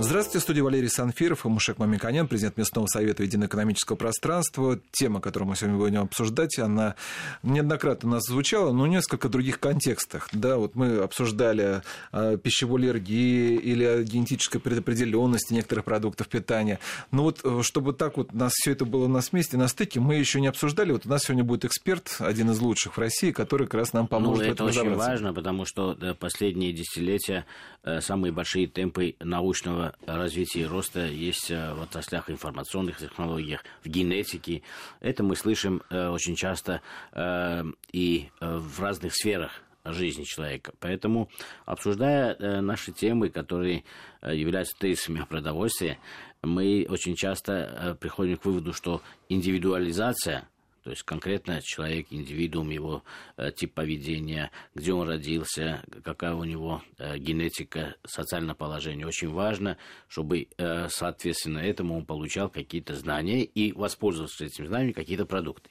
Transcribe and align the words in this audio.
Здравствуйте, 0.00 0.38
студия 0.38 0.62
Валерий 0.62 0.88
Санфиров 0.88 1.44
и 1.44 1.48
Мушек 1.48 1.78
Мамиканян, 1.78 2.28
президент 2.28 2.56
Местного 2.56 2.86
совета 2.86 3.24
Единого 3.24 3.48
экономического 3.48 3.96
пространства. 3.96 4.78
Тема, 4.92 5.20
которую 5.20 5.48
мы 5.48 5.56
сегодня 5.56 5.76
будем 5.76 6.02
обсуждать, 6.02 6.56
она 6.60 6.94
неоднократно 7.42 8.08
у 8.08 8.12
нас 8.12 8.22
звучала, 8.24 8.70
но 8.70 8.84
в 8.84 8.86
несколько 8.86 9.28
других 9.28 9.58
контекстах. 9.58 10.28
Да, 10.30 10.56
вот 10.58 10.76
мы 10.76 10.98
обсуждали 10.98 11.82
э, 12.12 12.38
пищевую 12.40 12.78
аллергию 12.80 13.60
или 13.60 14.04
генетической 14.04 14.60
предопределенности 14.60 15.52
некоторых 15.52 15.84
продуктов 15.84 16.28
питания. 16.28 16.78
Но 17.10 17.24
вот 17.24 17.40
э, 17.42 17.62
чтобы 17.64 17.92
так 17.92 18.18
вот 18.18 18.28
у 18.32 18.36
нас 18.36 18.52
все 18.54 18.70
это 18.70 18.84
было 18.84 19.06
у 19.06 19.08
нас 19.08 19.32
вместе, 19.32 19.56
на 19.56 19.66
стыке, 19.66 19.98
мы 19.98 20.14
еще 20.14 20.40
не 20.40 20.46
обсуждали. 20.46 20.92
Вот 20.92 21.06
у 21.06 21.08
нас 21.08 21.24
сегодня 21.24 21.42
будет 21.42 21.64
эксперт, 21.64 22.18
один 22.20 22.52
из 22.52 22.60
лучших 22.60 22.96
в 22.96 23.00
России, 23.00 23.32
который 23.32 23.66
как 23.66 23.74
раз 23.74 23.92
нам 23.92 24.06
поможет 24.06 24.46
ну, 24.46 24.52
это 24.52 24.64
очень 24.64 24.94
важно, 24.94 25.34
потому 25.34 25.64
что 25.64 25.98
последние 26.20 26.72
десятилетия 26.72 27.46
э, 27.82 28.00
самые 28.00 28.30
большие 28.30 28.68
темпы 28.68 29.16
научного 29.18 29.87
развития 30.06 30.60
и 30.60 30.66
роста 30.66 31.06
есть 31.06 31.50
э, 31.50 31.74
в 31.74 31.82
отраслях 31.82 32.30
информационных 32.30 32.98
технологиях, 32.98 33.64
в 33.84 33.88
генетике. 33.88 34.62
Это 35.00 35.22
мы 35.22 35.36
слышим 35.36 35.82
э, 35.90 36.08
очень 36.08 36.36
часто 36.36 36.80
э, 37.12 37.64
и 37.92 38.28
в 38.40 38.80
разных 38.80 39.14
сферах 39.14 39.52
жизни 39.84 40.24
человека. 40.24 40.72
Поэтому, 40.80 41.30
обсуждая 41.64 42.60
наши 42.60 42.92
темы, 42.92 43.30
которые 43.30 43.84
являются 44.22 44.76
тезисами 44.78 45.24
продовольствия, 45.26 45.98
мы 46.42 46.86
очень 46.90 47.14
часто 47.14 47.96
приходим 48.00 48.36
к 48.36 48.44
выводу, 48.44 48.72
что 48.72 49.00
индивидуализация– 49.28 50.46
то 50.88 50.92
есть 50.92 51.02
конкретно 51.02 51.60
человек, 51.60 52.06
индивидуум, 52.08 52.70
его 52.70 53.04
э, 53.36 53.52
тип 53.54 53.74
поведения, 53.74 54.50
где 54.74 54.94
он 54.94 55.06
родился, 55.06 55.84
какая 56.02 56.32
у 56.32 56.44
него 56.44 56.82
э, 56.96 57.18
генетика, 57.18 57.96
социальное 58.06 58.54
положение. 58.54 59.06
Очень 59.06 59.28
важно, 59.28 59.76
чтобы, 60.08 60.48
э, 60.56 60.88
соответственно, 60.88 61.58
этому 61.58 61.94
он 61.94 62.06
получал 62.06 62.48
какие-то 62.48 62.94
знания 62.94 63.44
и 63.44 63.72
воспользовался 63.72 64.46
этим 64.46 64.66
знанием 64.66 64.94
какие-то 64.94 65.26
продукты. 65.26 65.68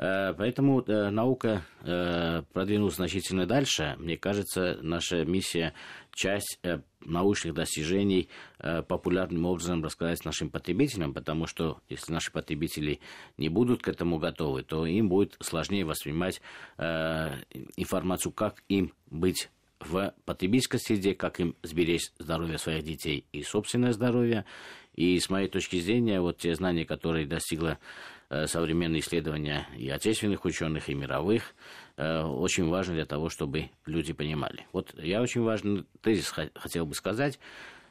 Э, 0.00 0.32
поэтому 0.32 0.80
э, 0.80 1.10
наука 1.10 1.62
э, 1.82 2.42
продвинулась 2.54 2.94
значительно 2.94 3.44
дальше. 3.44 3.96
Мне 3.98 4.16
кажется, 4.16 4.78
наша 4.80 5.26
миссия 5.26 5.74
часть 6.14 6.58
научных 7.00 7.54
достижений 7.54 8.28
популярным 8.58 9.46
образом 9.46 9.82
рассказать 9.82 10.24
нашим 10.24 10.50
потребителям, 10.50 11.14
потому 11.14 11.46
что 11.46 11.80
если 11.88 12.12
наши 12.12 12.30
потребители 12.30 13.00
не 13.38 13.48
будут 13.48 13.80
к 13.82 13.88
этому 13.88 14.18
готовы, 14.18 14.62
то 14.62 14.84
им 14.84 15.08
будет 15.08 15.36
сложнее 15.40 15.86
воспринимать 15.86 16.42
информацию, 16.78 18.32
как 18.32 18.62
им 18.68 18.92
быть 19.08 19.48
в 19.78 20.12
потребительской 20.26 20.80
среде, 20.80 21.14
как 21.14 21.40
им 21.40 21.56
сберечь 21.62 22.10
здоровье 22.18 22.58
своих 22.58 22.84
детей 22.84 23.24
и 23.32 23.42
собственное 23.42 23.92
здоровье. 23.92 24.44
И 24.94 25.18
с 25.18 25.30
моей 25.30 25.48
точки 25.48 25.80
зрения, 25.80 26.20
вот 26.20 26.38
те 26.38 26.54
знания, 26.54 26.84
которые 26.84 27.26
достигла 27.26 27.78
современные 28.46 29.00
исследования 29.00 29.66
и 29.76 29.88
отечественных 29.90 30.44
ученых, 30.44 30.88
и 30.88 30.94
мировых, 30.94 31.54
э, 31.96 32.22
очень 32.22 32.68
важно 32.68 32.94
для 32.94 33.06
того, 33.06 33.28
чтобы 33.28 33.70
люди 33.86 34.12
понимали. 34.12 34.66
Вот 34.72 34.94
я 34.98 35.20
очень 35.20 35.42
важный 35.42 35.84
тезис 36.00 36.32
хотел 36.54 36.86
бы 36.86 36.94
сказать. 36.94 37.38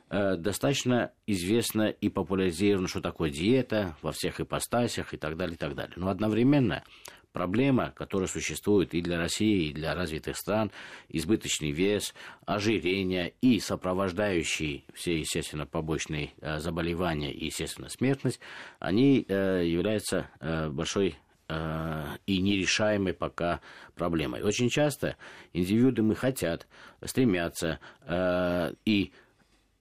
Э, 0.09 0.37
достаточно 0.37 1.11
известно 1.27 1.89
и 1.89 2.09
популяризировано, 2.09 2.87
что 2.87 2.99
такое 2.99 3.29
диета 3.29 3.95
во 4.01 4.11
всех 4.11 4.41
ипостасях 4.41 5.13
и 5.13 5.17
так 5.17 5.37
далее, 5.37 5.55
и 5.55 5.57
так 5.57 5.75
далее. 5.75 5.93
Но 5.97 6.09
одновременно 6.09 6.83
проблема, 7.31 7.91
которая 7.95 8.27
существует 8.27 8.93
и 8.93 9.01
для 9.01 9.17
России, 9.17 9.69
и 9.69 9.73
для 9.73 9.95
развитых 9.95 10.37
стран, 10.37 10.71
избыточный 11.09 11.71
вес, 11.71 12.13
ожирение 12.45 13.33
и 13.41 13.59
сопровождающие 13.59 14.83
все, 14.93 15.19
естественно, 15.19 15.65
побочные 15.65 16.31
э, 16.41 16.59
заболевания 16.59 17.31
и, 17.31 17.45
естественно, 17.45 17.89
смертность, 17.89 18.39
они 18.79 19.25
э, 19.27 19.63
являются 19.65 20.29
э, 20.39 20.69
большой 20.69 21.17
и 22.27 22.41
нерешаемой 22.41 23.15
пока 23.15 23.59
проблемой. 23.95 24.43
Очень 24.43 24.69
часто 24.69 25.17
индивиды 25.51 26.13
хотят, 26.13 26.67
стремятся 27.03 27.79
и 28.85 29.11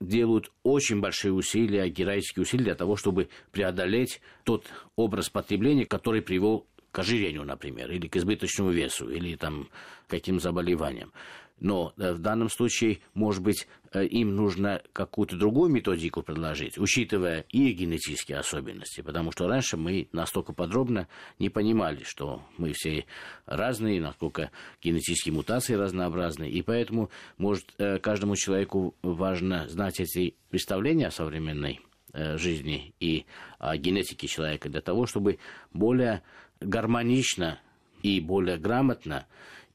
делают 0.01 0.51
очень 0.63 1.01
большие 1.01 1.35
усилия, 1.35 1.91
героические 1.91 2.45
усилия 2.45 2.65
для 2.65 2.75
того, 2.75 2.97
чтобы 2.97 3.29
преодолеть 3.53 4.23
тот 4.45 4.65
образ 4.97 5.29
потребления, 5.29 5.85
который 5.85 6.23
привел 6.23 6.67
к 6.93 6.99
ожирению, 6.99 7.45
например, 7.45 7.91
или 7.91 8.09
к 8.09 8.17
избыточному 8.17 8.71
весу, 8.71 9.09
или 9.09 9.37
там 9.37 9.69
каким 10.07 10.41
заболеваниям. 10.41 11.13
Но 11.61 11.93
э, 11.97 12.13
в 12.13 12.19
данном 12.19 12.49
случае, 12.49 13.01
может 13.15 13.43
быть, 13.43 13.67
э, 13.93 14.05
им 14.07 14.37
нужно 14.37 14.83
какую-то 14.93 15.37
другую 15.37 15.71
методику 15.71 16.23
предложить, 16.23 16.79
учитывая 16.79 17.45
и 17.51 17.73
генетические 17.73 18.39
особенности, 18.39 19.01
потому 19.01 19.33
что 19.33 19.49
раньше 19.49 19.77
мы 19.77 20.09
настолько 20.13 20.53
подробно 20.53 21.09
не 21.39 21.49
понимали, 21.49 22.05
что 22.05 22.43
мы 22.57 22.73
все 22.75 23.07
разные, 23.47 24.01
насколько 24.01 24.51
генетические 24.83 25.35
мутации 25.35 25.75
разнообразны, 25.75 26.49
и 26.49 26.63
поэтому, 26.63 27.11
может, 27.39 27.75
э, 27.79 27.99
каждому 27.99 28.37
человеку 28.37 28.95
важно 29.03 29.69
знать 29.69 30.01
эти 30.01 30.35
представления 30.51 31.09
о 31.09 31.13
современной 31.13 31.81
жизни 32.37 32.95
и 33.01 33.27
о 33.59 33.77
генетике 33.77 34.29
человека 34.29 34.71
для 34.71 34.81
того, 34.81 35.05
чтобы 35.05 35.39
более 35.75 36.23
гармонично 36.61 37.61
и 38.03 38.21
более 38.21 38.59
грамотно 38.59 39.27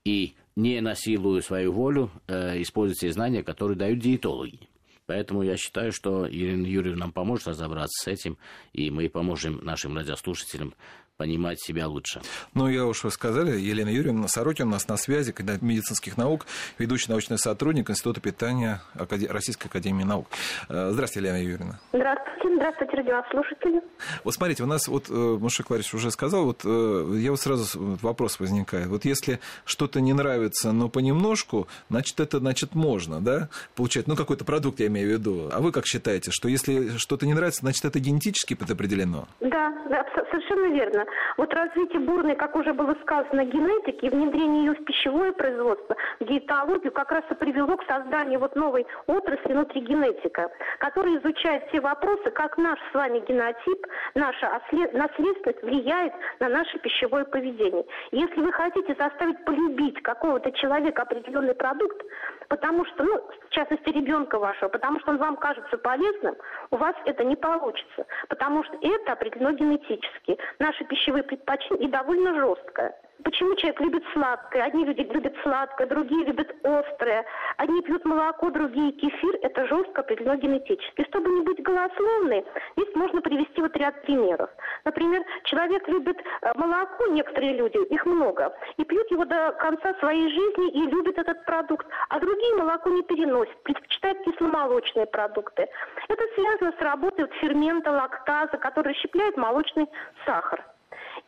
и 0.05 0.35
не 0.55 0.81
насилуя 0.81 1.41
свою 1.41 1.71
волю, 1.71 2.11
э, 2.27 2.61
использовать 2.61 2.99
те 2.99 3.11
знания, 3.11 3.43
которые 3.43 3.77
дают 3.77 3.99
диетологи. 3.99 4.69
Поэтому 5.05 5.43
я 5.43 5.57
считаю, 5.57 5.91
что 5.91 6.29
Ирина 6.29 6.65
Юрьевна 6.65 7.01
нам 7.05 7.11
поможет 7.11 7.47
разобраться 7.47 8.03
с 8.03 8.07
этим, 8.07 8.37
и 8.71 8.89
мы 8.89 9.09
поможем 9.09 9.59
нашим 9.63 9.97
радиослушателям 9.97 10.73
понимать 11.17 11.61
себя 11.61 11.87
лучше. 11.87 12.21
Ну, 12.53 12.67
я 12.67 12.85
уж 12.85 13.03
вы 13.03 13.11
сказали, 13.11 13.59
Елена 13.59 13.89
Юрьевна 13.89 14.27
Сорокин 14.27 14.67
у 14.67 14.71
нас 14.71 14.87
на 14.87 14.97
связи, 14.97 15.31
кандидат 15.31 15.61
медицинских 15.61 16.17
наук, 16.17 16.45
ведущий 16.79 17.09
научный 17.09 17.37
сотрудник 17.37 17.89
Института 17.89 18.19
питания 18.19 18.81
Российской 19.29 19.67
Академии 19.67 20.03
Наук. 20.03 20.27
Э, 20.69 20.89
здравствуйте, 20.91 21.27
Елена 21.27 21.43
Юрьевна. 21.43 21.79
Здравствуйте, 21.93 22.55
здравствуйте, 22.55 22.97
радиослушатели. 22.97 23.81
Вот 24.23 24.33
смотрите, 24.33 24.63
у 24.63 24.65
нас 24.65 24.87
вот, 24.87 25.09
э, 25.09 25.13
Мушек 25.13 25.69
Ларич 25.69 25.93
уже 25.93 26.09
сказал, 26.09 26.45
вот 26.45 26.61
э, 26.65 27.15
я 27.19 27.31
вот 27.31 27.39
сразу 27.39 27.97
вопрос 28.01 28.39
возникает. 28.39 28.87
Вот 28.87 29.05
если 29.05 29.39
что-то 29.65 30.01
не 30.01 30.13
нравится, 30.13 30.71
но 30.71 30.89
понемножку, 30.89 31.67
значит, 31.89 32.19
это, 32.19 32.39
значит, 32.39 32.73
можно, 32.73 33.21
да, 33.21 33.49
получать, 33.75 34.07
ну, 34.07 34.15
какой-то 34.15 34.45
продукт, 34.45 34.79
я 34.79 34.87
имею 34.87 35.09
в 35.09 35.11
виду. 35.11 35.49
А 35.53 35.61
вы 35.61 35.71
как 35.71 35.85
считаете, 35.85 36.31
что 36.31 36.47
если 36.47 36.97
что-то 36.97 37.27
не 37.27 37.33
нравится, 37.33 37.61
значит, 37.61 37.85
это 37.85 37.99
генетически 37.99 38.55
предопределено? 38.55 39.27
Да, 39.39 39.71
да 39.89 40.03
совершенно 40.33 40.73
верно. 40.73 41.02
Вот 41.37 41.53
развитие 41.53 41.99
бурной, 41.99 42.35
как 42.35 42.55
уже 42.55 42.73
было 42.73 42.95
сказано, 43.01 43.45
генетики 43.45 44.05
и 44.05 44.09
внедрение 44.09 44.65
ее 44.65 44.73
в 44.73 44.83
пищевое 44.85 45.31
производство, 45.31 45.95
в 46.19 46.25
диетологию 46.25 46.91
как 46.91 47.11
раз 47.11 47.23
и 47.29 47.35
привело 47.35 47.77
к 47.77 47.85
созданию 47.85 48.39
вот 48.39 48.55
новой 48.55 48.85
отрасли 49.07 49.53
внутригенетика, 49.53 50.51
которая 50.79 51.17
изучает 51.19 51.67
все 51.69 51.81
вопросы, 51.81 52.31
как 52.31 52.57
наш 52.57 52.79
с 52.91 52.93
вами 52.93 53.19
генотип, 53.19 53.87
наша 54.15 54.61
наследственность 54.93 55.63
влияет 55.63 56.13
на 56.39 56.49
наше 56.49 56.77
пищевое 56.79 57.25
поведение. 57.25 57.85
Если 58.11 58.41
вы 58.41 58.51
хотите 58.51 58.95
заставить 58.97 59.43
полюбить 59.45 60.01
какого-то 60.01 60.51
человека 60.53 61.03
определенный 61.03 61.55
продукт, 61.55 62.01
потому 62.49 62.85
что, 62.85 63.03
ну, 63.03 63.21
в 63.47 63.49
частности, 63.49 63.89
ребенка 63.89 64.39
вашего, 64.39 64.69
потому 64.69 64.99
что 64.99 65.11
он 65.11 65.17
вам 65.17 65.37
кажется 65.37 65.77
полезным, 65.77 66.35
у 66.71 66.77
вас 66.77 66.95
это 67.05 67.23
не 67.23 67.35
получится, 67.35 68.05
потому 68.29 68.63
что 68.63 68.77
это 68.81 69.13
определено 69.13 69.51
генетически. 69.51 70.37
Наши 70.59 70.83
пищевые 70.85 71.23
предпочтения 71.23 71.87
и 71.87 71.91
довольно 71.91 72.33
жесткое. 72.33 72.95
Почему 73.23 73.55
человек 73.55 73.79
любит 73.79 74.03
сладкое? 74.13 74.63
Одни 74.63 74.85
люди 74.85 75.01
любят 75.01 75.33
сладкое, 75.43 75.87
другие 75.87 76.25
любят 76.25 76.53
острое. 76.63 77.25
Одни 77.57 77.81
пьют 77.81 78.03
молоко, 78.05 78.49
другие 78.49 78.91
кефир. 78.91 79.37
Это 79.41 79.65
жестко 79.67 80.01
определено 80.01 80.35
генетически. 80.35 81.05
Чтобы 81.09 81.29
не 81.29 81.41
быть 81.41 81.61
голословной, 81.63 82.45
здесь 82.75 82.95
можно 82.95 83.21
привести 83.21 83.61
вот 83.61 83.75
ряд 83.77 84.01
примеров. 84.01 84.49
Например, 84.83 85.23
человек 85.45 85.87
любит 85.87 86.17
э, 86.19 86.51
молоко, 86.55 87.07
некоторые 87.07 87.53
люди, 87.53 87.77
их 87.77 88.05
много, 88.05 88.53
и 88.77 88.83
пьют 88.83 89.09
его 89.11 89.25
до 89.25 89.53
конца 89.53 89.93
своей 89.99 90.29
жизни 90.29 90.71
и 90.71 90.81
любят 90.91 91.17
этот 91.17 91.45
продукт. 91.45 91.87
А 92.09 92.19
другие 92.19 92.55
молоко 92.55 92.89
не 92.89 93.03
переносят, 93.03 93.55
предпочитают 93.63 94.23
кисломолочные 94.25 95.05
продукты. 95.05 95.67
Это 96.09 96.23
связано 96.35 96.73
с 96.77 96.81
работой 96.81 97.27
фермента 97.39 97.91
лактаза, 97.91 98.57
который 98.57 98.93
расщепляет 98.93 99.37
молочный 99.37 99.87
сахар. 100.25 100.63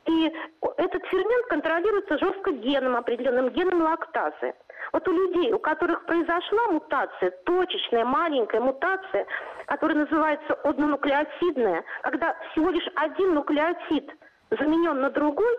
И 0.08 0.32
этот 0.78 1.04
фермент 1.08 1.46
контролируется 1.48 2.18
жестко 2.20 2.52
геном, 2.52 2.96
определенным 2.96 3.50
геном 3.50 3.82
лактазы. 3.82 4.54
Вот 4.94 5.08
у 5.08 5.12
людей, 5.12 5.52
у 5.52 5.60
которых 5.60 6.06
произошла 6.06 6.68
мутация, 6.68 7.32
точечная, 7.46 8.06
маленькая 8.06 8.62
мутация, 8.62 9.26
которая 9.66 9.98
называется 9.98 10.54
однонуклеотидная, 10.64 11.84
когда 12.04 12.36
всего 12.52 12.70
лишь 12.70 12.88
один 12.96 13.34
нуклеотид 13.34 14.12
заменен 14.52 15.02
на 15.02 15.10
другой, 15.10 15.58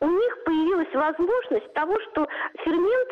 у 0.00 0.06
них 0.06 0.44
появилась 0.44 0.92
возможность 0.94 1.72
того, 1.74 2.00
что 2.00 2.26
фермент 2.64 3.10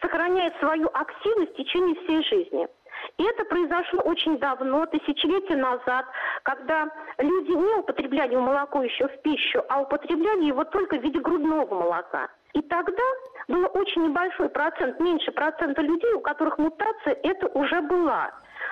сохраняет 0.00 0.56
свою 0.58 0.88
активность 0.92 1.52
в 1.52 1.56
течение 1.56 1.94
всей 1.96 2.22
жизни. 2.24 2.68
И 3.16 3.24
это 3.24 3.44
произошло 3.44 4.00
очень 4.02 4.38
давно, 4.38 4.86
тысячелетия 4.86 5.56
назад, 5.56 6.06
когда 6.42 6.88
люди 7.18 7.50
не 7.50 7.74
употребляли 7.74 8.36
молоко 8.36 8.82
еще 8.82 9.08
в 9.08 9.22
пищу, 9.22 9.62
а 9.68 9.80
употребляли 9.82 10.44
его 10.44 10.64
только 10.64 10.96
в 10.96 11.02
виде 11.02 11.18
грудного 11.18 11.74
молока. 11.74 12.28
И 12.54 12.62
тогда 12.62 13.02
был 13.48 13.68
очень 13.74 14.04
небольшой 14.04 14.48
процент, 14.48 15.00
меньше 15.00 15.32
процента 15.32 15.82
людей, 15.82 16.12
у 16.14 16.20
которых 16.20 16.58
мутация 16.58 17.14
это 17.22 17.46
уже 17.48 17.80
была. 17.82 18.30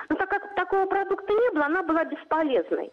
Но 0.09 0.15
так 0.15 0.29
как 0.29 0.55
такого 0.55 0.85
продукта 0.85 1.33
не 1.33 1.51
было, 1.51 1.65
она 1.65 1.83
была 1.83 2.03
бесполезной. 2.05 2.91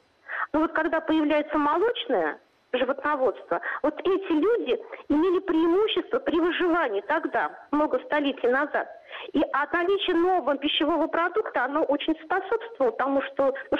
Но 0.52 0.60
вот 0.60 0.72
когда 0.72 1.00
появляется 1.00 1.58
молочное 1.58 2.38
животноводство, 2.78 3.60
вот 3.82 3.98
эти 4.00 4.32
люди 4.32 4.80
имели 5.08 5.40
преимущество 5.40 6.18
при 6.18 6.38
выживании 6.38 7.00
тогда, 7.02 7.50
много 7.70 7.98
столетий 8.00 8.48
назад. 8.48 8.88
И 9.32 9.40
от 9.52 9.72
наличия 9.72 10.14
нового 10.14 10.56
пищевого 10.56 11.06
продукта 11.06 11.64
оно 11.64 11.82
очень 11.84 12.16
способствовало 12.24 12.92
тому, 12.92 13.22
что, 13.22 13.54
ну, 13.70 13.78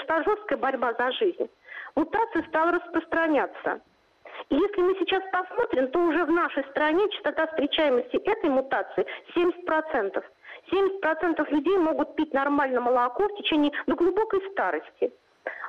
борьба 0.57 0.93
за 0.93 1.11
жизнь. 1.13 1.49
Мутация 1.95 2.43
стала 2.43 2.71
распространяться. 2.71 3.81
И 4.49 4.55
если 4.55 4.81
мы 4.81 4.95
сейчас 4.99 5.23
посмотрим, 5.31 5.89
то 5.91 5.99
уже 5.99 6.25
в 6.25 6.31
нашей 6.31 6.63
стране 6.65 7.09
частота 7.11 7.47
встречаемости 7.47 8.17
этой 8.17 8.49
мутации 8.49 9.05
70%. 9.35 10.23
70% 10.71 11.51
людей 11.51 11.77
могут 11.77 12.15
пить 12.15 12.33
нормально 12.33 12.81
молоко 12.81 13.27
в 13.27 13.37
течение 13.37 13.71
до 13.87 13.95
глубокой 13.95 14.41
старости. 14.51 15.13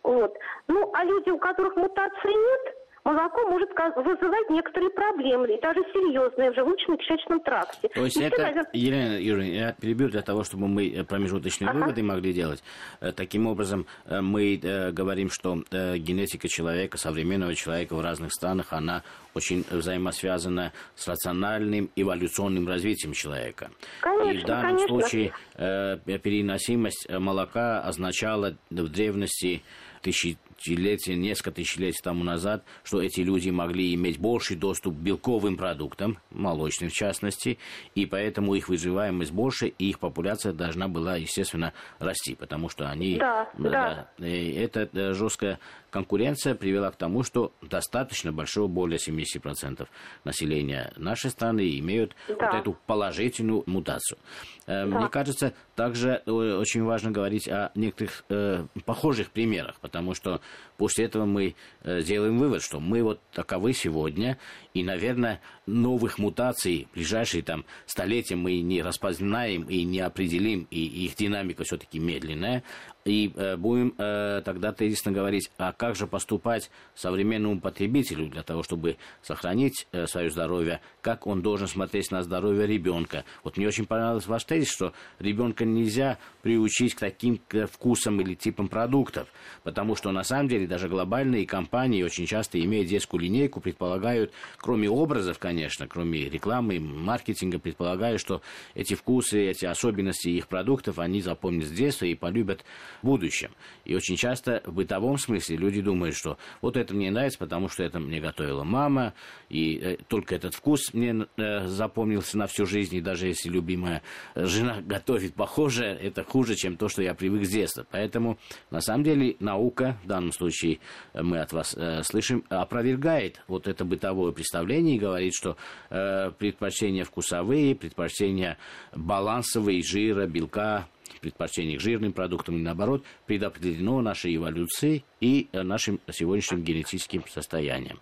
Вот. 0.02 0.36
Ну, 0.68 0.90
а 0.94 1.04
люди, 1.04 1.30
у 1.30 1.38
которых 1.38 1.76
мутации 1.76 2.28
нет, 2.28 2.75
молоко 3.06 3.48
может 3.48 3.70
вызывать 3.96 4.50
некоторые 4.50 4.90
проблемы, 4.90 5.54
и 5.54 5.60
даже 5.60 5.80
серьезные 5.92 6.50
в 6.50 6.56
желудочно-кишечном 6.56 7.40
тракте. 7.44 7.88
То 7.94 8.04
есть 8.04 8.16
и 8.16 8.24
это, 8.24 8.42
наверное... 8.42 8.70
Елена 8.72 9.20
Юрьевна, 9.20 9.44
я 9.44 9.72
перебью 9.72 10.08
для 10.08 10.22
того, 10.22 10.42
чтобы 10.42 10.66
мы 10.66 10.88
э, 10.88 11.04
промежуточные 11.04 11.70
ага. 11.70 11.78
выводы 11.78 12.02
могли 12.02 12.32
делать. 12.32 12.64
Э, 13.00 13.12
таким 13.12 13.46
образом, 13.46 13.86
э, 14.06 14.20
мы 14.20 14.56
говорим, 14.92 15.30
что 15.30 15.56
генетика 15.70 16.48
человека, 16.48 16.98
современного 16.98 17.54
человека 17.54 17.94
в 17.94 18.00
разных 18.00 18.32
странах, 18.32 18.72
она 18.72 19.02
очень 19.34 19.64
взаимосвязана 19.70 20.72
с 20.94 21.06
рациональным 21.06 21.90
эволюционным 21.94 22.66
развитием 22.66 23.12
человека. 23.12 23.70
Конечно, 24.00 24.30
и 24.30 24.42
в 24.42 24.46
данном 24.46 24.76
конечно. 24.76 24.88
случае 24.88 25.32
переносимость 25.56 27.08
молока 27.10 27.80
означала 27.82 28.54
в 28.70 28.88
древности 28.88 29.62
тысячелетия, 30.02 31.16
несколько 31.16 31.52
тысячелетий 31.52 32.00
тому 32.02 32.24
назад, 32.24 32.64
что 32.82 33.02
эти 33.02 33.20
люди 33.20 33.50
могли 33.50 33.94
иметь 33.94 34.18
больший 34.18 34.56
доступ 34.56 34.94
к 34.94 34.98
белковым 34.98 35.56
продуктам, 35.56 36.18
молочным 36.30 36.90
в 36.90 36.92
частности, 36.92 37.58
и 37.94 38.06
поэтому 38.06 38.54
их 38.54 38.68
выживаемость 38.68 39.32
больше, 39.32 39.68
и 39.68 39.90
их 39.90 39.98
популяция 39.98 40.52
должна 40.52 40.88
была, 40.88 41.16
естественно, 41.16 41.72
расти, 41.98 42.34
потому 42.34 42.68
что 42.68 42.88
они... 42.88 43.16
Да, 43.16 43.48
да. 43.58 44.08
да. 44.18 44.26
Это 44.26 44.88
э, 44.92 45.12
жесткая 45.12 45.58
конкуренция 45.96 46.54
привела 46.54 46.90
к 46.90 46.96
тому, 46.96 47.22
что 47.22 47.54
достаточно 47.62 48.30
большого, 48.30 48.66
более 48.66 48.98
70% 48.98 49.88
населения 50.24 50.92
нашей 50.96 51.30
страны 51.30 51.78
имеют 51.78 52.14
да. 52.28 52.34
вот 52.34 52.60
эту 52.60 52.76
положительную 52.86 53.62
мутацию. 53.64 54.18
Э, 54.66 54.84
да. 54.84 54.98
Мне 54.98 55.08
кажется, 55.08 55.54
также 55.74 56.20
э, 56.26 56.30
очень 56.30 56.82
важно 56.82 57.12
говорить 57.12 57.48
о 57.48 57.70
некоторых 57.74 58.24
э, 58.28 58.66
похожих 58.84 59.30
примерах, 59.30 59.80
потому 59.80 60.12
что 60.12 60.42
после 60.76 61.06
этого 61.06 61.24
мы 61.24 61.54
э, 61.82 62.00
сделаем 62.02 62.36
вывод, 62.38 62.62
что 62.62 62.78
мы 62.78 63.02
вот 63.02 63.18
таковы 63.32 63.72
сегодня, 63.72 64.36
и, 64.74 64.82
наверное, 64.82 65.40
новых 65.64 66.18
мутаций 66.18 66.88
в 66.92 66.96
ближайшие 66.96 67.42
там 67.42 67.64
столетия 67.86 68.36
мы 68.36 68.60
не 68.60 68.82
распознаем 68.82 69.62
и 69.62 69.82
не 69.84 70.00
определим, 70.00 70.66
и 70.70 71.06
их 71.06 71.16
динамика 71.16 71.64
все-таки 71.64 71.98
медленная, 71.98 72.62
и 73.06 73.32
э, 73.36 73.56
будем 73.56 73.94
э, 73.98 74.42
тогда 74.44 74.72
тезисно 74.72 75.12
говорить, 75.12 75.50
а 75.58 75.72
как 75.72 75.94
же 75.94 76.06
поступать 76.08 76.70
современному 76.94 77.60
потребителю 77.60 78.28
для 78.28 78.42
того, 78.42 78.64
чтобы 78.64 78.96
сохранить 79.22 79.86
э, 79.92 80.06
свое 80.06 80.28
здоровье, 80.28 80.80
как 81.02 81.26
он 81.26 81.40
должен 81.40 81.68
смотреть 81.68 82.10
на 82.10 82.22
здоровье 82.24 82.66
ребенка. 82.66 83.24
Вот 83.44 83.56
мне 83.56 83.68
очень 83.68 83.86
понравился 83.86 84.28
ваш 84.28 84.44
тезис, 84.44 84.72
что 84.72 84.92
ребенка 85.20 85.64
нельзя 85.64 86.18
приучить 86.42 86.94
к 86.96 87.00
таким 87.00 87.38
к 87.48 87.68
вкусам 87.68 88.20
или 88.20 88.34
типам 88.34 88.68
продуктов, 88.68 89.28
потому 89.62 89.94
что 89.94 90.10
на 90.10 90.24
самом 90.24 90.48
деле 90.48 90.66
даже 90.66 90.88
глобальные 90.88 91.46
компании 91.46 92.02
очень 92.02 92.26
часто, 92.26 92.60
имея 92.60 92.84
детскую 92.84 93.20
линейку, 93.20 93.60
предполагают, 93.60 94.32
кроме 94.58 94.90
образов, 94.90 95.38
конечно, 95.38 95.86
кроме 95.86 96.28
рекламы, 96.28 96.80
маркетинга, 96.80 97.60
предполагают, 97.60 98.20
что 98.20 98.42
эти 98.74 98.94
вкусы, 98.94 99.46
эти 99.46 99.64
особенности 99.64 100.28
их 100.28 100.48
продуктов, 100.48 100.98
они 100.98 101.22
запомнят 101.22 101.68
с 101.68 101.70
детства 101.70 102.06
и 102.06 102.14
полюбят 102.14 102.64
будущем. 103.02 103.50
И 103.84 103.94
очень 103.94 104.16
часто 104.16 104.62
в 104.64 104.72
бытовом 104.72 105.18
смысле 105.18 105.56
люди 105.56 105.80
думают, 105.80 106.16
что 106.16 106.38
вот 106.60 106.76
это 106.76 106.94
мне 106.94 107.10
нравится, 107.10 107.38
потому 107.38 107.68
что 107.68 107.82
это 107.82 107.98
мне 107.98 108.20
готовила 108.20 108.64
мама, 108.64 109.14
и 109.48 109.78
э, 109.78 109.96
только 110.08 110.34
этот 110.34 110.54
вкус 110.54 110.92
мне 110.92 111.26
э, 111.36 111.66
запомнился 111.66 112.36
на 112.38 112.46
всю 112.46 112.66
жизнь, 112.66 112.96
и 112.96 113.00
даже 113.00 113.28
если 113.28 113.48
любимая 113.48 114.02
жена 114.34 114.80
готовит 114.86 115.34
похоже, 115.34 115.84
это 115.84 116.24
хуже, 116.24 116.56
чем 116.56 116.76
то, 116.76 116.88
что 116.88 117.02
я 117.02 117.14
привык 117.14 117.44
с 117.44 117.50
детства. 117.50 117.86
Поэтому, 117.90 118.38
на 118.70 118.80
самом 118.80 119.04
деле, 119.04 119.36
наука, 119.40 119.98
в 120.04 120.06
данном 120.08 120.32
случае 120.32 120.80
э, 121.12 121.22
мы 121.22 121.38
от 121.38 121.52
вас 121.52 121.76
слышим, 122.02 122.44
опровергает 122.48 123.42
вот 123.48 123.68
это 123.68 123.84
бытовое 123.84 124.32
представление 124.32 124.96
и 124.96 124.98
говорит, 124.98 125.34
что 125.34 125.56
предпочтения 125.88 127.04
вкусовые, 127.04 127.74
предпочтения 127.74 128.58
балансовые, 128.94 129.82
жира, 129.82 130.26
белка, 130.26 130.88
предпочтение 131.20 131.78
к 131.78 131.80
жирным 131.80 132.12
продуктам, 132.12 132.56
и 132.56 132.62
наоборот, 132.62 133.02
предопределено 133.26 134.00
нашей 134.00 134.36
эволюцией 134.36 135.04
и 135.20 135.48
э, 135.52 135.62
нашим 135.62 136.00
сегодняшним 136.10 136.62
генетическим 136.62 137.24
состоянием. 137.26 137.98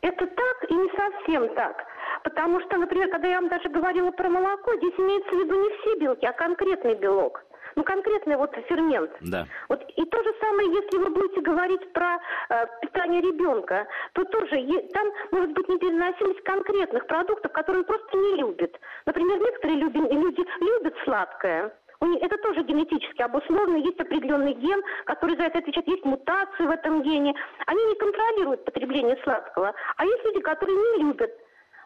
Это 0.00 0.26
так 0.26 0.70
и 0.70 0.74
не 0.74 0.88
совсем 0.96 1.54
так. 1.54 1.76
Потому 2.24 2.60
что, 2.60 2.76
например, 2.76 3.08
когда 3.10 3.28
я 3.28 3.40
вам 3.40 3.48
даже 3.48 3.68
говорила 3.68 4.10
про 4.10 4.28
молоко, 4.28 4.76
здесь 4.76 4.94
имеется 4.98 5.30
в 5.30 5.38
виду 5.38 5.60
не 5.60 5.70
все 5.78 5.98
белки, 5.98 6.26
а 6.26 6.32
конкретный 6.32 6.94
белок. 6.94 7.44
Ну, 7.74 7.84
конкретный 7.84 8.36
вот 8.36 8.54
фермент. 8.68 9.10
Да. 9.22 9.46
Вот, 9.68 9.82
и 9.96 10.04
то 10.04 10.22
же 10.22 10.34
самое, 10.40 10.68
если 10.70 10.98
вы 10.98 11.08
будете 11.08 11.40
говорить 11.40 11.92
про 11.92 12.18
э, 12.50 12.66
питание 12.82 13.22
ребенка, 13.22 13.86
то 14.12 14.24
тоже 14.24 14.56
е- 14.56 14.88
там 14.92 15.08
может 15.30 15.52
быть 15.52 15.68
непереносимость 15.68 16.42
конкретных 16.42 17.06
продуктов, 17.06 17.50
которые 17.52 17.80
он 17.80 17.86
просто 17.86 18.16
не 18.16 18.36
любит. 18.36 18.78
Например, 19.06 19.40
некоторые 19.40 19.78
люди, 19.78 19.96
люди 19.96 20.44
любят 20.60 20.94
сладкое, 21.04 21.72
это 22.20 22.36
тоже 22.38 22.62
генетически 22.62 23.22
обусловлено, 23.22 23.78
есть 23.78 24.00
определенный 24.00 24.54
ген, 24.54 24.82
который 25.04 25.36
за 25.36 25.44
это 25.44 25.58
отвечает, 25.58 25.88
есть 25.88 26.04
мутации 26.04 26.64
в 26.64 26.70
этом 26.70 27.02
гене. 27.02 27.34
Они 27.66 27.84
не 27.84 27.94
контролируют 27.94 28.64
потребление 28.64 29.16
сладкого. 29.22 29.72
А 29.96 30.04
есть 30.04 30.24
люди, 30.24 30.40
которые 30.40 30.76
не 30.76 31.04
любят 31.04 31.30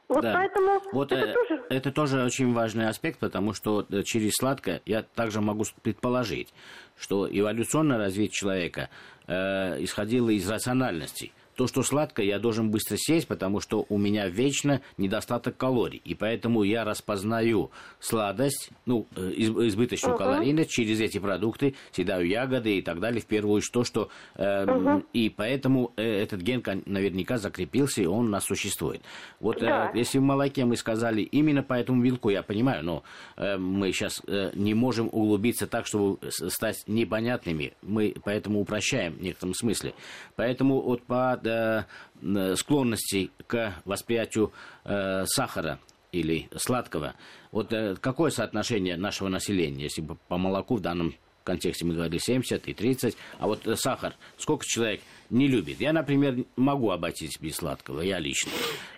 вот 0.08 0.22
да. 0.22 0.34
поэтому 0.34 0.80
вот 0.92 1.10
это, 1.10 1.30
э, 1.30 1.32
тоже... 1.32 1.62
это 1.68 1.90
тоже 1.90 2.22
очень 2.22 2.52
важный 2.52 2.88
аспект, 2.88 3.18
потому 3.18 3.52
что 3.52 3.84
э, 3.90 4.02
через 4.04 4.34
сладкое 4.34 4.80
я 4.86 5.02
также 5.02 5.40
могу 5.40 5.64
предположить, 5.82 6.54
что 6.96 7.28
эволюционное 7.28 7.98
развитие 7.98 8.30
человека 8.30 8.88
э, 9.26 9.82
исходило 9.82 10.30
из 10.30 10.48
рациональности 10.48 11.32
то, 11.56 11.66
что 11.66 11.82
сладкое, 11.82 12.26
я 12.26 12.38
должен 12.38 12.70
быстро 12.70 12.96
съесть, 12.96 13.26
потому 13.26 13.60
что 13.60 13.86
у 13.88 13.98
меня 13.98 14.28
вечно 14.28 14.82
недостаток 14.98 15.56
калорий. 15.56 16.00
И 16.04 16.14
поэтому 16.14 16.62
я 16.62 16.84
распознаю 16.84 17.70
сладость, 17.98 18.70
ну, 18.84 19.06
э, 19.16 19.32
избыточную 19.36 20.14
uh-huh. 20.14 20.18
калорийность 20.18 20.70
через 20.70 21.00
эти 21.00 21.18
продукты, 21.18 21.74
съедаю 21.92 22.28
ягоды 22.28 22.76
и 22.76 22.82
так 22.82 23.00
далее, 23.00 23.20
в 23.20 23.26
первую 23.26 23.56
очередь 23.56 23.72
то, 23.72 23.84
что... 23.84 24.10
Э, 24.34 24.64
uh-huh. 24.64 25.04
И 25.14 25.30
поэтому 25.30 25.92
э, 25.96 26.02
этот 26.02 26.42
ген 26.42 26.62
наверняка 26.84 27.38
закрепился, 27.38 28.02
и 28.02 28.06
он 28.06 28.26
у 28.26 28.30
нас 28.30 28.44
существует. 28.44 29.00
Вот 29.40 29.60
да. 29.60 29.90
э, 29.94 29.98
если 29.98 30.18
в 30.18 30.22
молоке 30.22 30.64
мы 30.66 30.76
сказали 30.76 31.22
именно 31.22 31.62
по 31.62 31.74
этому 31.74 32.02
белку, 32.02 32.28
я 32.28 32.42
понимаю, 32.42 32.84
но 32.84 33.02
э, 33.36 33.56
мы 33.56 33.92
сейчас 33.92 34.20
э, 34.26 34.50
не 34.54 34.74
можем 34.74 35.08
углубиться 35.10 35.66
так, 35.66 35.86
чтобы 35.86 36.18
стать 36.30 36.84
непонятными. 36.86 37.72
Мы 37.80 38.14
поэтому 38.22 38.60
упрощаем 38.60 39.14
в 39.14 39.22
некотором 39.22 39.54
смысле. 39.54 39.94
Поэтому 40.36 40.82
вот 40.82 41.02
по 41.02 41.40
э, 41.46 42.56
склонностей 42.56 43.30
к 43.46 43.74
восприятию 43.84 44.52
э, 44.84 45.24
сахара 45.26 45.78
или 46.12 46.48
сладкого. 46.56 47.14
Вот 47.52 47.72
э, 47.72 47.96
какое 48.00 48.30
соотношение 48.30 48.96
нашего 48.96 49.28
населения, 49.28 49.84
если 49.84 50.02
бы 50.02 50.16
по 50.28 50.36
молоку 50.38 50.76
в 50.76 50.80
данном 50.80 51.14
контексте 51.44 51.84
мы 51.84 51.94
говорили 51.94 52.18
70 52.18 52.66
и 52.68 52.74
30, 52.74 53.16
а 53.38 53.46
вот 53.46 53.60
сахар, 53.76 54.14
сколько 54.36 54.64
человек 54.66 55.00
не 55.30 55.48
любит? 55.48 55.80
Я, 55.80 55.92
например, 55.92 56.44
могу 56.56 56.90
обойтись 56.90 57.38
без 57.40 57.56
сладкого, 57.56 58.00
я 58.00 58.18
лично. 58.18 58.50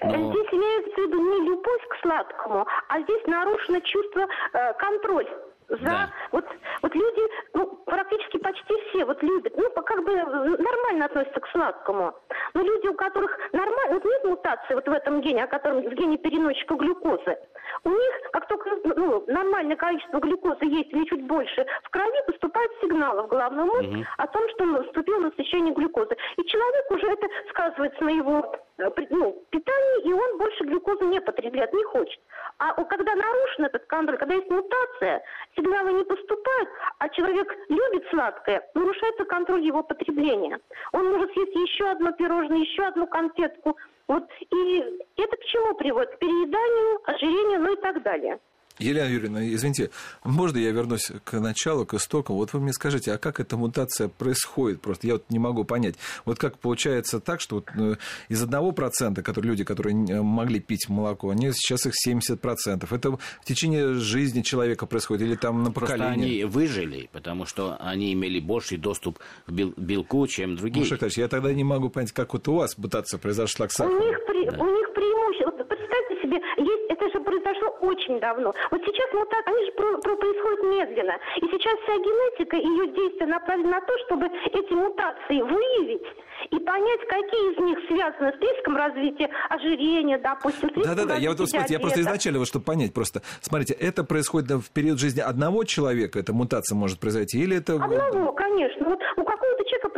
Но... 0.03 0.33
Здесь 0.33 0.53
имеется 0.53 0.95
в 0.95 0.99
виду 0.99 1.21
не 1.21 1.49
любовь 1.49 1.83
к 1.91 2.03
сладкому, 2.03 2.67
а 2.89 3.03
здесь 3.03 3.27
нарушено 3.27 3.81
чувство 3.81 4.23
э, 4.23 4.73
контроль 4.79 5.29
за 5.69 5.85
да. 5.85 6.11
вот 6.33 6.45
вот 6.83 6.95
люди 6.95 7.23
ну 7.55 7.78
практически 7.89 8.39
почти 8.39 8.75
все 8.89 9.05
вот 9.05 9.23
любят, 9.23 9.53
ну, 9.57 9.71
как 9.71 10.05
бы 10.05 10.15
нормально 10.15 11.07
относятся 11.07 11.41
к 11.41 11.49
сладкому. 11.49 12.15
Но 12.55 12.63
люди, 12.63 12.89
у 12.89 12.95
которых 12.95 13.37
нормально, 13.53 13.95
вот 13.95 14.05
нет 14.05 14.25
мутации 14.25 14.75
вот 14.75 14.87
в 14.87 14.93
этом 14.93 15.21
гене, 15.21 15.45
о 15.45 15.47
котором 15.47 15.83
в 15.83 15.95
гене 15.95 16.19
переносчика 16.19 16.75
глюкозы, 16.75 17.37
у 17.85 17.91
них, 17.91 18.15
как 18.33 18.49
только 18.49 18.71
ну, 18.85 19.25
нормальное 19.27 19.77
количество 19.77 20.19
глюкозы 20.19 20.65
есть 20.65 20.93
или 20.93 21.05
чуть 21.05 21.25
больше, 21.25 21.67
в 21.85 21.91
крови 21.91 22.27
поступают 22.27 22.73
сигналы 22.81 23.23
в 23.23 23.29
головной 23.29 23.65
мозг 23.65 23.89
угу. 23.89 24.05
о 24.17 24.27
том, 24.27 24.49
что 24.51 24.65
наступило 24.65 25.19
насыщение 25.19 25.75
глюкозы. 25.75 26.17
И 26.37 26.45
человек 26.45 26.91
уже 26.91 27.07
это 27.07 27.29
сказывается 27.51 28.05
на 28.05 28.11
его 28.11 28.55
э, 28.79 28.91
ну, 29.11 29.45
питании, 29.51 30.09
и 30.09 30.13
он 30.13 30.39
больше 30.39 30.65
глюкозы 30.65 31.05
не 31.05 31.21
потребляет, 31.21 31.73
не 31.73 31.85
хочет. 31.85 32.21
А 32.59 32.73
когда 32.85 33.15
нарушен 33.15 33.67
этот 33.67 33.87
контроль, 33.87 34.19
когда 34.19 34.35
есть 34.35 34.51
мутация, 34.51 35.23
сигналы 35.57 35.93
не 35.93 36.05
поступают, 36.05 36.69
а 36.99 37.09
человек 37.11 37.55
любит 37.79 38.09
сладкое, 38.11 38.63
нарушается 38.75 39.25
контроль 39.25 39.63
его 39.63 39.83
потребления. 39.83 40.59
Он 40.93 41.11
может 41.11 41.33
съесть 41.33 41.55
еще 41.55 41.89
одно 41.89 42.13
пирожное, 42.13 42.59
еще 42.59 42.85
одну 42.85 43.07
конфетку. 43.07 43.77
Вот, 44.09 44.25
и 44.51 44.85
это 45.17 45.37
к 45.37 45.45
чему 45.45 45.75
приводит? 45.75 46.15
К 46.17 46.19
перееданию, 46.19 47.01
ожирению, 47.05 47.61
ну 47.61 47.73
и 47.75 47.77
так 47.81 48.03
далее. 48.03 48.39
Елена 48.79 49.09
Юрьевна, 49.09 49.47
извините, 49.47 49.91
можно 50.25 50.59
я 50.59 50.71
вернусь 50.71 51.11
к 51.25 51.39
началу, 51.41 51.87
к 51.87 51.95
истокам? 51.95 52.37
Вот 52.37 52.53
вы 52.53 52.61
мне 52.61 52.73
скажите, 52.73 53.13
а 53.13 53.19
как 53.19 53.41
эта 53.41 53.57
мутация 53.57 54.09
происходит? 54.09 54.81
Просто 54.81 55.07
я 55.07 55.15
вот 55.15 55.25
не 55.31 55.39
могу 55.39 55.65
понять. 55.65 55.97
Вот 56.25 56.39
как 56.39 56.59
получается 56.59 57.21
так, 57.21 57.41
что 57.41 57.57
вот 57.57 57.69
э, 57.77 57.97
из 58.29 58.43
одного 58.43 58.73
процента, 58.73 59.23
которые, 59.23 59.51
люди, 59.51 59.65
которые 59.65 59.95
могли 60.23 60.61
пить 60.61 60.89
молоко, 60.89 61.31
они 61.31 61.53
сейчас 61.53 61.87
их 61.87 61.93
70%. 62.07 62.87
Это 62.95 63.11
в 63.11 63.19
течение 63.45 63.95
жизни 63.95 64.43
человека 64.43 64.87
происходит 64.87 65.27
или 65.27 65.35
там 65.35 65.63
на 65.63 65.73
поколение? 65.73 66.09
Просто 66.09 66.23
они 66.23 66.45
выжили, 66.45 67.11
потому 67.13 67.47
что 67.47 67.77
они 67.81 68.13
имели 68.13 68.41
больший 68.41 68.79
доступ 68.79 69.19
к 69.47 69.51
белку, 69.51 70.27
чем 70.27 70.57
другие. 70.57 70.85
Шахтарович, 70.85 71.19
я 71.19 71.29
тогда 71.29 71.53
не 71.53 71.65
могу 71.65 71.91
понять, 71.91 72.13
как 72.13 72.33
вот 72.33 72.47
у 72.49 72.55
вас 72.55 72.77
мутация 72.79 73.19
произошла 73.19 73.67
к 73.67 73.73
сахару. 73.73 73.97
У 73.97 74.07
них, 74.07 74.19
да. 74.51 74.63
у 74.63 74.67
них 74.67 74.93
преимущество. 74.95 75.65
Представьте 75.65 76.15
себе, 76.23 76.37
есть, 76.59 76.85
это 76.89 77.05
же 77.11 77.21
произошло 77.25 77.68
очень 77.81 78.21
давно. 78.21 78.55
Вот 78.71 78.81
сейчас 78.85 79.13
мутации, 79.13 79.51
они 79.51 79.65
же 79.67 79.73
про, 79.73 79.99
про, 79.99 80.17
происходят 80.17 80.63
медленно. 80.65 81.19
И 81.37 81.47
сейчас 81.47 81.79
вся 81.81 81.97
генетика 81.97 82.57
и 82.57 82.67
ее 82.67 82.93
действия 82.93 83.27
направлены 83.27 83.71
на 83.71 83.81
то, 83.81 83.93
чтобы 84.07 84.27
эти 84.27 84.73
мутации 84.73 85.41
выявить 85.43 86.07
и 86.51 86.59
понять, 86.61 87.01
какие 87.09 87.53
из 87.53 87.59
них 87.59 87.79
связаны 87.89 88.33
с 88.33 88.41
риском 88.41 88.77
развития 88.77 89.29
ожирения, 89.49 90.19
допустим, 90.19 90.71
Да-да-да, 90.77 91.17
я 91.17 91.31
вот, 91.31 91.49
смотрите, 91.49 91.75
я 91.75 91.81
просто 91.81 92.01
изначально, 92.01 92.39
вот, 92.39 92.49
чтобы 92.49 92.65
понять 92.65 92.95
просто, 92.95 93.23
смотрите, 93.41 93.75
это 93.75 94.05
происходит 94.05 94.51
в 94.51 94.71
период 94.71 94.99
жизни 94.99 95.21
одного 95.21 95.65
человека, 95.65 96.19
эта 96.19 96.33
мутация 96.33 96.77
может 96.77 97.01
произойти, 97.01 97.39
или 97.39 97.57
это... 97.57 97.75
Одного, 97.75 98.33
конечно. 98.33 98.89
Вот 98.89 99.01
у 99.17 99.25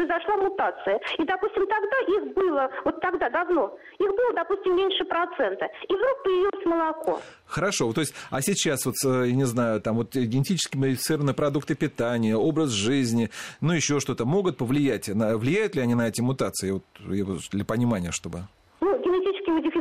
произошла 0.01 0.37
мутация, 0.37 1.01
и, 1.19 1.25
допустим, 1.25 1.67
тогда 1.67 1.97
их 2.09 2.35
было, 2.35 2.71
вот 2.85 3.01
тогда, 3.01 3.29
давно, 3.29 3.77
их 3.99 4.09
было, 4.09 4.35
допустим, 4.35 4.77
меньше 4.77 5.05
процента, 5.05 5.67
и 5.89 5.95
вдруг 5.95 6.23
появилось 6.25 6.65
молоко. 6.65 7.21
Хорошо, 7.47 7.93
то 7.93 8.01
есть, 8.01 8.15
а 8.31 8.41
сейчас 8.41 8.87
вот, 8.87 8.95
э, 9.05 9.29
я 9.29 9.35
не 9.35 9.45
знаю, 9.45 9.81
там 9.81 9.97
вот 9.97 10.15
генетически 10.15 10.77
модифицированные 10.77 11.35
продукты 11.35 11.75
питания, 11.75 12.37
образ 12.37 12.71
жизни, 12.71 13.31
ну 13.61 13.73
еще 13.73 14.01
что-то 14.01 14.25
могут 14.25 14.57
повлиять, 14.57 15.09
на, 15.09 15.37
влияют 15.37 15.75
ли 15.75 15.83
они 15.83 15.95
на 15.95 16.09
эти 16.09 16.21
мутации, 16.21 16.71
вот, 16.71 16.85
для 17.53 17.65
понимания, 17.65 18.11
чтобы... 18.11 18.49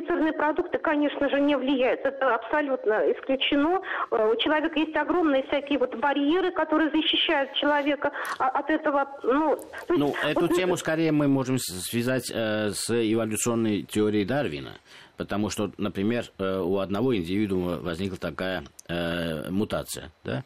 Ну, 0.10 0.16
модифицированные 0.16 0.34
продукты, 0.34 0.78
конечно 0.80 1.30
же, 1.30 1.39
не 1.39 1.56
влияют. 1.56 2.01
Это 2.01 2.36
абсолютно 2.36 3.12
исключено. 3.12 3.82
Э, 4.12 4.32
у 4.32 4.36
человека 4.38 4.80
есть 4.80 4.96
огромные 4.96 5.44
всякие 5.44 5.78
вот 5.80 5.96
барьеры, 5.96 6.51
которые 6.51 6.89
защищают 6.89 7.54
человека 7.54 8.12
от 8.38 8.70
этого. 8.70 9.08
Ну, 9.24 9.60
ну 9.89 10.08
есть, 10.08 10.24
эту 10.24 10.42
вот... 10.42 10.56
тему 10.56 10.78
скорее 10.78 11.12
мы 11.12 11.28
можем 11.28 11.58
связать 11.60 12.32
э, 12.34 12.72
с 12.72 12.89
эволюционной 12.89 13.84
теорией 13.84 14.25
Дарвина. 14.25 14.72
Потому 15.18 15.50
что, 15.50 15.72
например, 15.78 16.25
э, 16.38 16.60
у 16.60 16.78
одного 16.78 17.16
индивидуума 17.16 17.78
возникла 17.78 18.18
такая 18.18 18.63
э, 18.88 19.50
мутация, 19.50 20.12
да, 20.24 20.44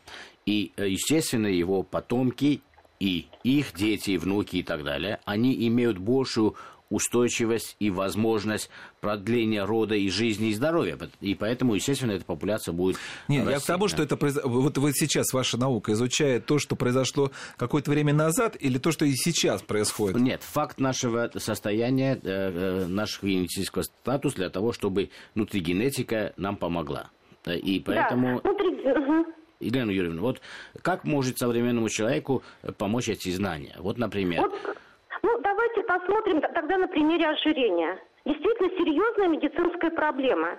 и, 0.47 0.73
э, 0.77 0.89
естественно, 0.89 1.47
его 1.47 1.83
потомки 1.83 2.61
и 2.99 3.27
их 3.43 3.73
дети, 3.73 4.11
и 4.11 4.17
внуки 4.17 4.57
и 4.57 4.63
так 4.63 4.83
далее, 4.83 5.19
они 5.25 5.67
имеют 5.67 5.99
большую 5.99 6.55
устойчивость 6.93 7.75
и 7.79 7.89
возможность 7.89 8.69
продления 9.01 9.65
рода 9.65 9.95
и 9.95 10.09
жизни 10.09 10.49
и 10.49 10.53
здоровья. 10.53 10.97
И 11.21 11.33
поэтому, 11.33 11.73
естественно, 11.73 12.11
эта 12.11 12.23
популяция 12.23 12.71
будет 12.71 12.97
Нет, 13.27 13.47
расти, 13.47 13.53
я 13.53 13.59
к 13.59 13.65
тому, 13.65 13.87
что 13.87 14.03
это 14.03 14.15
вот 14.43 14.77
вы 14.77 14.93
сейчас 14.93 15.33
ваша 15.33 15.57
наука 15.57 15.93
изучает 15.93 16.45
то, 16.45 16.59
что 16.59 16.75
произошло 16.75 17.31
какое-то 17.57 17.89
время 17.89 18.13
назад, 18.13 18.55
или 18.59 18.77
то, 18.77 18.91
что 18.91 19.05
и 19.05 19.13
сейчас 19.13 19.63
происходит? 19.63 20.21
Нет, 20.21 20.43
факт 20.43 20.79
нашего 20.79 21.31
состояния, 21.37 22.13
э, 22.13 22.19
э, 22.23 22.85
нашего 22.85 23.27
генетического 23.27 23.81
статуса 23.81 24.35
для 24.35 24.49
того, 24.51 24.71
чтобы 24.71 25.09
внутригенетика 25.33 26.33
нам 26.37 26.57
помогла. 26.57 27.09
И 27.47 27.81
поэтому... 27.83 28.39
Да, 28.43 28.51
внутри... 28.51 29.33
Елена 29.59 29.91
Юрьевна, 29.91 30.21
вот 30.21 30.41
как 30.81 31.05
может 31.05 31.39
современному 31.39 31.89
человеку 31.89 32.43
помочь 32.77 33.09
эти 33.09 33.31
знания? 33.31 33.75
Вот, 33.79 33.97
например... 33.97 34.41
Вот 34.41 34.77
ну, 35.23 35.39
давайте 35.39 35.83
посмотрим 35.83 36.41
тогда 36.41 36.77
на 36.77 36.87
примере 36.87 37.27
ожирения. 37.27 37.97
Действительно 38.25 38.69
серьезная 38.77 39.27
медицинская 39.29 39.91
проблема. 39.91 40.57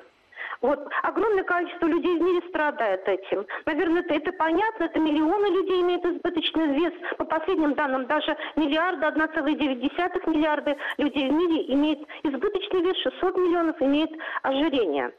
Вот. 0.61 0.81
Огромное 1.03 1.45
количество 1.45 1.87
людей 1.87 2.19
в 2.19 2.23
мире 2.23 2.47
страдает 2.49 3.07
этим. 3.07 3.47
Наверное, 3.67 4.01
это, 4.01 4.15
это 4.15 4.33
понятно, 4.33 4.85
это 4.85 4.99
миллионы 4.99 5.47
людей 5.47 5.83
имеют 5.83 6.05
избыточный 6.05 6.75
вес. 6.75 6.93
По 7.19 7.25
последним 7.25 7.75
данным, 7.75 8.07
даже 8.07 8.37
миллиарда, 8.57 9.09
1,9 9.09 10.31
миллиарда 10.31 10.77
людей 10.99 11.29
в 11.29 11.33
мире 11.33 11.75
имеют 11.75 12.01
избыточный 12.23 12.83
вес, 12.83 12.97
600 13.03 13.37
миллионов 13.37 13.81
имеет 13.83 14.11
ожирение. 14.43 15.13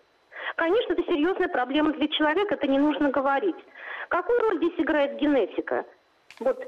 Конечно, 0.56 0.94
это 0.94 1.04
серьезная 1.04 1.48
проблема 1.48 1.92
для 1.94 2.08
человека, 2.08 2.56
это 2.56 2.68
не 2.68 2.80
нужно 2.80 3.10
говорить. 3.10 3.58
Какую 4.10 4.40
роль 4.40 4.58
здесь 4.58 4.74
играет 4.78 5.18
генетика? 5.18 5.86
Вот. 6.40 6.60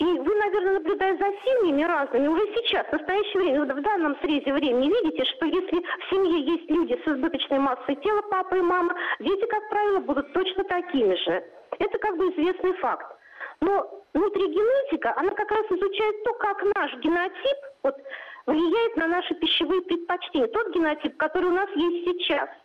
И 0.00 0.04
вы, 0.04 0.34
наверное, 0.34 0.74
наблюдая 0.78 1.14
за 1.18 1.26
семьями 1.44 1.82
разными, 1.82 2.26
уже 2.28 2.46
сейчас, 2.54 2.86
в 2.86 2.92
настоящее 2.92 3.42
время, 3.42 3.64
в 3.66 3.82
данном 3.82 4.16
срезе 4.20 4.50
времени, 4.50 4.88
видите, 4.88 5.24
что 5.26 5.44
если 5.44 5.76
в 5.76 6.10
семье 6.10 6.40
есть 6.40 6.70
люди 6.70 6.98
с 7.04 7.06
избыточной 7.06 7.58
массой 7.58 7.96
тела, 7.96 8.22
папа 8.22 8.54
и 8.54 8.62
мама, 8.62 8.94
дети, 9.18 9.44
как 9.46 9.68
правило, 9.68 9.98
будут 9.98 10.32
точно 10.32 10.64
такими 10.64 11.14
же. 11.16 11.44
Это 11.78 11.98
как 11.98 12.16
бы 12.16 12.28
известный 12.30 12.72
факт. 12.78 13.14
Но 13.60 14.02
внутригенетика, 14.14 15.12
она 15.16 15.32
как 15.32 15.50
раз 15.50 15.66
изучает 15.66 16.24
то, 16.24 16.32
как 16.32 16.62
наш 16.74 16.94
генотип 16.96 17.58
вот, 17.82 17.96
влияет 18.46 18.96
на 18.96 19.06
наши 19.06 19.34
пищевые 19.34 19.82
предпочтения. 19.82 20.46
Тот 20.48 20.74
генотип, 20.74 21.14
который 21.18 21.50
у 21.50 21.54
нас 21.54 21.68
есть 21.76 22.06
сейчас– 22.06 22.48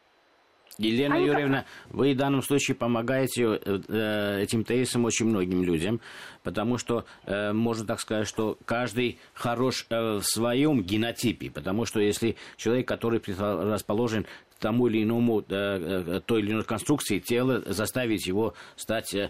Елена 0.78 1.16
Они 1.16 1.28
Юрьевна, 1.28 1.60
как... 1.60 1.94
вы 1.96 2.14
в 2.14 2.18
данном 2.18 2.42
случае 2.42 2.76
помогаете 2.76 3.60
э, 3.64 4.42
этим 4.42 4.64
тезисам 4.64 5.06
очень 5.06 5.26
многим 5.26 5.64
людям, 5.64 6.02
потому 6.44 6.78
что 6.78 7.06
э, 7.26 7.54
можно 7.54 7.86
так 7.86 8.00
сказать, 8.00 8.28
что 8.28 8.58
каждый 8.66 9.20
хорош 9.34 9.86
э, 9.90 10.18
в 10.18 10.24
своем 10.24 10.84
генотипе, 10.84 11.50
потому 11.50 11.86
что 11.86 12.00
если 12.00 12.36
человек, 12.58 12.88
который 12.88 13.22
расположен 13.28 14.26
тому 14.66 14.88
или 14.88 15.04
иному, 15.04 15.42
э, 15.42 15.46
э, 15.50 16.22
той 16.26 16.42
или 16.42 16.52
иной 16.52 16.64
конструкции 16.64 17.20
тела, 17.20 17.62
заставить 17.68 18.26
его 18.26 18.56
стать 18.76 19.14
э, 19.14 19.30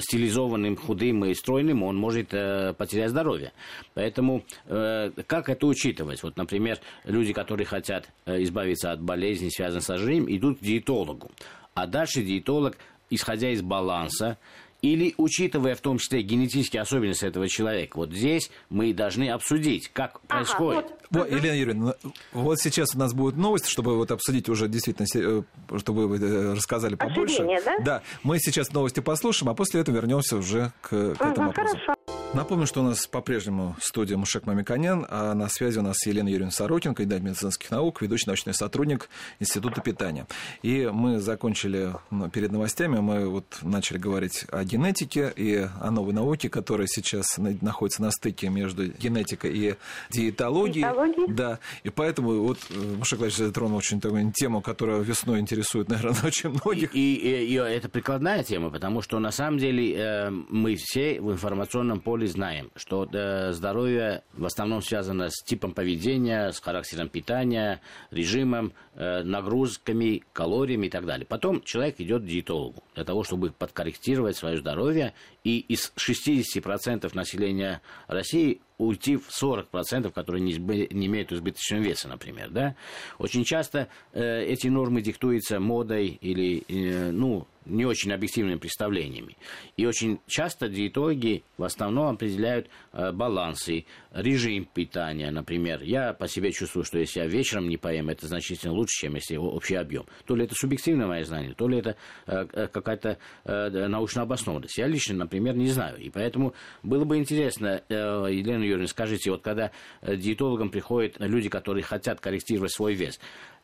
стилизованным, 0.00 0.74
худым 0.74 1.24
и 1.26 1.34
стройным, 1.34 1.84
он 1.84 1.96
может 1.96 2.30
потерять 2.30 3.10
здоровье. 3.10 3.52
Поэтому 3.94 4.42
как 4.66 5.48
это 5.48 5.66
учитывать? 5.66 6.22
Вот, 6.24 6.36
например, 6.36 6.78
люди, 7.04 7.32
которые 7.32 7.66
хотят 7.66 8.08
избавиться 8.26 8.90
от 8.90 9.00
болезней, 9.00 9.50
связанных 9.50 9.84
с 9.84 9.90
ожирением, 9.90 10.26
идут 10.28 10.58
к 10.58 10.62
диетологу. 10.62 11.30
А 11.74 11.86
дальше 11.86 12.22
диетолог, 12.22 12.76
исходя 13.10 13.50
из 13.50 13.62
баланса, 13.62 14.38
или 14.84 15.14
учитывая 15.16 15.74
в 15.74 15.80
том 15.80 15.96
числе 15.96 16.20
генетические 16.20 16.82
особенности 16.82 17.24
этого 17.24 17.48
человека. 17.48 17.96
Вот 17.96 18.12
здесь 18.12 18.50
мы 18.68 18.92
должны 18.92 19.30
обсудить, 19.30 19.88
как 19.88 20.20
ага, 20.28 20.36
происходит. 20.36 20.84
Вот. 21.10 21.22
Вот, 21.22 21.30
Елена 21.30 21.56
Юрьевна, 21.56 21.94
вот 22.32 22.58
сейчас 22.58 22.94
у 22.94 22.98
нас 22.98 23.14
будет 23.14 23.36
новость, 23.36 23.66
чтобы 23.66 23.96
вот 23.96 24.10
обсудить 24.10 24.50
уже 24.50 24.68
действительно, 24.68 25.06
э, 25.14 25.42
чтобы 25.78 26.06
вы 26.06 26.18
э, 26.18 26.52
рассказали 26.52 26.96
побольше. 26.96 27.36
Ожирение, 27.36 27.62
да? 27.64 27.78
Да, 27.78 28.02
мы 28.22 28.38
сейчас 28.38 28.72
новости 28.72 29.00
послушаем, 29.00 29.50
а 29.50 29.54
после 29.54 29.80
этого 29.80 29.96
вернемся 29.96 30.36
уже 30.36 30.72
к, 30.82 30.88
к 30.88 30.92
этому 30.92 31.32
ага, 31.32 31.46
вопросу. 31.46 31.78
Хорошо. 31.86 32.23
Напомню, 32.34 32.66
что 32.66 32.80
у 32.80 32.82
нас 32.82 33.06
по-прежнему 33.06 33.76
студия 33.80 34.16
Мушек 34.16 34.44
Мамиканян, 34.46 35.06
а 35.08 35.34
на 35.34 35.48
связи 35.48 35.78
у 35.78 35.82
нас 35.82 36.04
Елена 36.04 36.28
Юрьевна 36.28 36.50
Сорокин, 36.50 36.92
кандидат 36.92 37.22
медицинских 37.22 37.70
наук, 37.70 38.02
ведущий 38.02 38.24
научный 38.26 38.52
сотрудник 38.54 39.08
Института 39.38 39.80
питания. 39.80 40.26
И 40.62 40.90
мы 40.92 41.20
закончили 41.20 41.94
ну, 42.10 42.28
перед 42.28 42.50
новостями, 42.50 42.98
мы 42.98 43.28
вот 43.28 43.44
начали 43.62 43.98
говорить 43.98 44.46
о 44.50 44.64
генетике 44.64 45.32
и 45.36 45.68
о 45.80 45.92
новой 45.92 46.12
науке, 46.12 46.48
которая 46.48 46.88
сейчас 46.88 47.38
находится 47.38 48.02
на 48.02 48.10
стыке 48.10 48.48
между 48.48 48.88
генетикой 48.88 49.56
и 49.56 49.74
диетологией. 50.10 50.82
Диетология? 50.86 51.26
Да, 51.28 51.58
и 51.84 51.90
поэтому 51.90 52.42
вот 52.42 52.58
э, 52.70 52.96
Маша 52.98 53.16
Клавич 53.16 53.36
затронул 53.36 53.78
очень 53.78 54.00
такую 54.00 54.32
тему, 54.32 54.60
которая 54.60 54.98
весной 55.02 55.38
интересует, 55.38 55.88
наверное, 55.88 56.16
очень 56.24 56.50
многих. 56.50 56.92
И, 56.96 57.14
и, 57.14 57.46
и 57.46 57.54
это 57.54 57.88
прикладная 57.88 58.42
тема, 58.42 58.70
потому 58.70 59.02
что 59.02 59.20
на 59.20 59.30
самом 59.30 59.58
деле 59.58 59.94
э, 59.94 60.30
мы 60.30 60.74
все 60.74 61.20
в 61.20 61.30
информационном 61.30 62.00
поле 62.00 62.23
знаем, 62.26 62.70
что 62.76 63.08
э, 63.12 63.52
здоровье 63.52 64.22
в 64.32 64.44
основном 64.44 64.82
связано 64.82 65.30
с 65.30 65.42
типом 65.42 65.72
поведения, 65.72 66.50
с 66.50 66.60
характером 66.60 67.08
питания, 67.08 67.80
режимом, 68.10 68.72
э, 68.94 69.22
нагрузками, 69.22 70.22
калориями 70.32 70.86
и 70.86 70.90
так 70.90 71.06
далее. 71.06 71.26
Потом 71.26 71.62
человек 71.62 71.96
идет 72.00 72.22
к 72.22 72.26
диетологу 72.26 72.82
для 72.94 73.04
того, 73.04 73.24
чтобы 73.24 73.50
подкорректировать 73.50 74.36
свое 74.36 74.58
здоровье. 74.58 75.14
И 75.44 75.58
из 75.58 75.92
60% 75.96 77.14
населения 77.14 77.82
России 78.06 78.60
уйти 78.78 79.16
в 79.16 79.28
40%, 79.30 80.10
которые 80.10 80.42
не, 80.42 80.54
не 80.54 81.06
имеют 81.06 81.32
избыточного 81.32 81.82
веса, 81.82 82.08
например. 82.08 82.50
Да? 82.50 82.74
Очень 83.18 83.44
часто 83.44 83.88
э, 84.12 84.44
эти 84.44 84.68
нормы 84.68 85.02
диктуются 85.02 85.60
модой 85.60 86.18
или, 86.20 86.64
э, 86.68 87.10
ну, 87.10 87.46
не 87.66 87.84
очень 87.84 88.12
объективными 88.12 88.58
представлениями. 88.58 89.36
И 89.76 89.86
очень 89.86 90.20
часто 90.26 90.68
диетологи 90.68 91.44
в 91.56 91.64
основном 91.64 92.14
определяют 92.14 92.68
э, 92.92 93.12
балансы, 93.12 93.86
режим 94.12 94.66
питания, 94.72 95.30
например. 95.30 95.82
Я 95.82 96.12
по 96.12 96.28
себе 96.28 96.52
чувствую, 96.52 96.84
что 96.84 96.98
если 96.98 97.20
я 97.20 97.26
вечером 97.26 97.68
не 97.68 97.76
поем, 97.76 98.08
это 98.08 98.26
значительно 98.26 98.72
лучше, 98.72 99.00
чем 99.00 99.14
если 99.14 99.36
общий 99.36 99.76
объем. 99.76 100.06
То 100.26 100.36
ли 100.36 100.44
это 100.44 100.54
субъективное 100.54 101.06
мое 101.06 101.24
знание, 101.24 101.54
то 101.54 101.68
ли 101.68 101.78
это 101.78 101.96
э, 102.26 102.46
э 102.52 102.68
какая-то 102.74 103.18
научная 103.44 104.24
обоснованность. 104.24 104.76
Я 104.78 104.86
лично, 104.86 105.14
например, 105.14 105.54
не 105.54 105.68
знаю. 105.68 105.98
И 105.98 106.10
поэтому 106.10 106.54
было 106.82 107.04
бы 107.04 107.18
интересно, 107.18 107.82
Елена 107.88 108.62
Юрьевна, 108.62 108.86
скажите, 108.86 109.30
вот 109.30 109.42
когда 109.42 109.70
диетологам 110.02 110.70
приходят 110.70 111.16
люди, 111.18 111.48
которые 111.48 111.82
хотят 111.82 112.20
корректировать 112.20 112.72
свой 112.72 112.94
вес, 112.94 113.20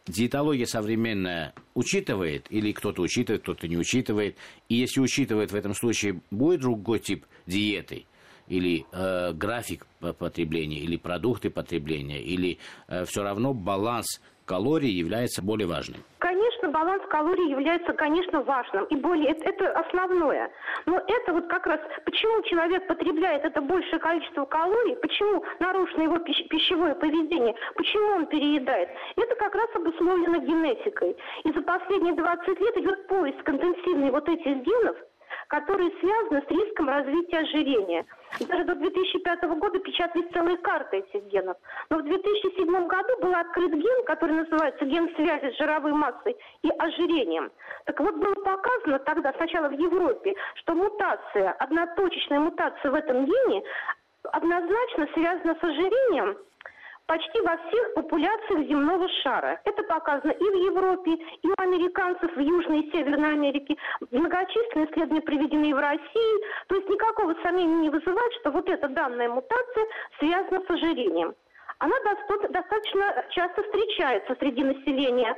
диетология 0.06 0.66
современная 0.66 1.54
учитывает, 1.74 2.46
или 2.50 2.72
кто-то 2.72 3.02
учитывает, 3.02 3.42
кто-то 3.42 3.68
не 3.68 3.76
учитывает, 3.76 4.36
и 4.68 4.76
если 4.76 5.00
учитывает, 5.00 5.52
в 5.52 5.54
этом 5.54 5.74
случае 5.74 6.20
будет 6.30 6.60
другой 6.60 6.98
тип 6.98 7.26
диеты, 7.46 8.06
или 8.48 8.84
э, 8.92 9.32
график 9.32 9.86
потребления, 10.18 10.80
или 10.80 10.96
продукты 10.96 11.50
потребления, 11.50 12.20
или 12.20 12.58
э, 12.88 13.04
все 13.04 13.22
равно 13.22 13.54
баланс 13.54 14.20
калорий 14.44 14.90
является 14.90 15.42
более 15.42 15.68
важным? 15.68 16.02
Конечно, 16.18 16.49
баланс 16.80 17.02
калорий 17.10 17.50
является, 17.50 17.92
конечно, 17.92 18.40
важным. 18.42 18.84
И 18.84 18.96
более 18.96 19.32
это, 19.32 19.50
это 19.50 19.72
основное. 19.72 20.50
Но 20.86 20.98
это 21.06 21.32
вот 21.32 21.46
как 21.48 21.66
раз, 21.66 21.80
почему 22.04 22.42
человек 22.42 22.86
потребляет 22.86 23.44
это 23.44 23.60
большее 23.60 23.98
количество 23.98 24.46
калорий, 24.46 24.96
почему 24.96 25.44
нарушено 25.58 26.04
его 26.04 26.18
пищ, 26.18 26.48
пищевое 26.48 26.94
поведение, 26.94 27.54
почему 27.74 28.16
он 28.16 28.26
переедает, 28.26 28.88
это 29.16 29.34
как 29.36 29.54
раз 29.54 29.68
обусловлено 29.74 30.38
генетикой. 30.38 31.16
И 31.44 31.52
за 31.52 31.60
последние 31.62 32.14
20 32.14 32.60
лет 32.60 32.76
идет 32.78 33.06
поиск 33.08 33.48
интенсивный 33.48 34.10
вот 34.10 34.28
этих 34.28 34.56
генов, 34.62 34.96
которые 35.50 35.90
связаны 35.98 36.42
с 36.46 36.50
риском 36.50 36.88
развития 36.88 37.38
ожирения. 37.38 38.06
Даже 38.38 38.64
до 38.64 38.76
2005 38.76 39.42
года 39.58 39.80
печатались 39.80 40.30
целые 40.32 40.56
карты 40.58 40.98
этих 40.98 41.24
генов. 41.26 41.56
Но 41.90 41.98
в 41.98 42.02
2007 42.04 42.86
году 42.86 43.08
был 43.20 43.34
открыт 43.34 43.72
ген, 43.72 44.04
который 44.04 44.36
называется 44.36 44.84
ген 44.84 45.12
связи 45.16 45.52
с 45.52 45.58
жировой 45.58 45.92
массой 45.92 46.36
и 46.62 46.70
ожирением. 46.78 47.50
Так 47.84 47.98
вот, 47.98 48.14
было 48.14 48.34
показано 48.34 49.00
тогда, 49.00 49.32
сначала 49.32 49.68
в 49.68 49.72
Европе, 49.72 50.34
что 50.54 50.74
мутация, 50.74 51.50
одноточечная 51.58 52.38
мутация 52.38 52.90
в 52.92 52.94
этом 52.94 53.24
гене 53.24 53.64
однозначно 54.22 55.08
связана 55.14 55.56
с 55.60 55.64
ожирением– 55.64 56.38
почти 57.10 57.40
во 57.40 57.56
всех 57.56 57.94
популяциях 57.94 58.68
земного 58.68 59.08
шара. 59.24 59.60
Это 59.64 59.82
показано 59.82 60.30
и 60.30 60.44
в 60.44 60.56
Европе, 60.70 61.10
и 61.42 61.48
у 61.48 61.54
американцев 61.56 62.36
в 62.36 62.38
Южной 62.38 62.82
и 62.82 62.92
Северной 62.92 63.32
Америке. 63.32 63.76
Многочисленные 64.12 64.88
исследования 64.88 65.22
приведены 65.22 65.70
и 65.70 65.74
в 65.74 65.78
России. 65.80 66.34
То 66.68 66.76
есть 66.76 66.88
никакого 66.88 67.34
сомнения 67.42 67.80
не 67.80 67.90
вызывает, 67.90 68.32
что 68.34 68.52
вот 68.52 68.68
эта 68.68 68.86
данная 68.86 69.28
мутация 69.28 69.86
связана 70.20 70.62
с 70.64 70.70
ожирением. 70.70 71.34
Она 71.78 71.96
достаточно 72.04 73.24
часто 73.30 73.62
встречается 73.64 74.36
среди 74.38 74.62
населения 74.62 75.34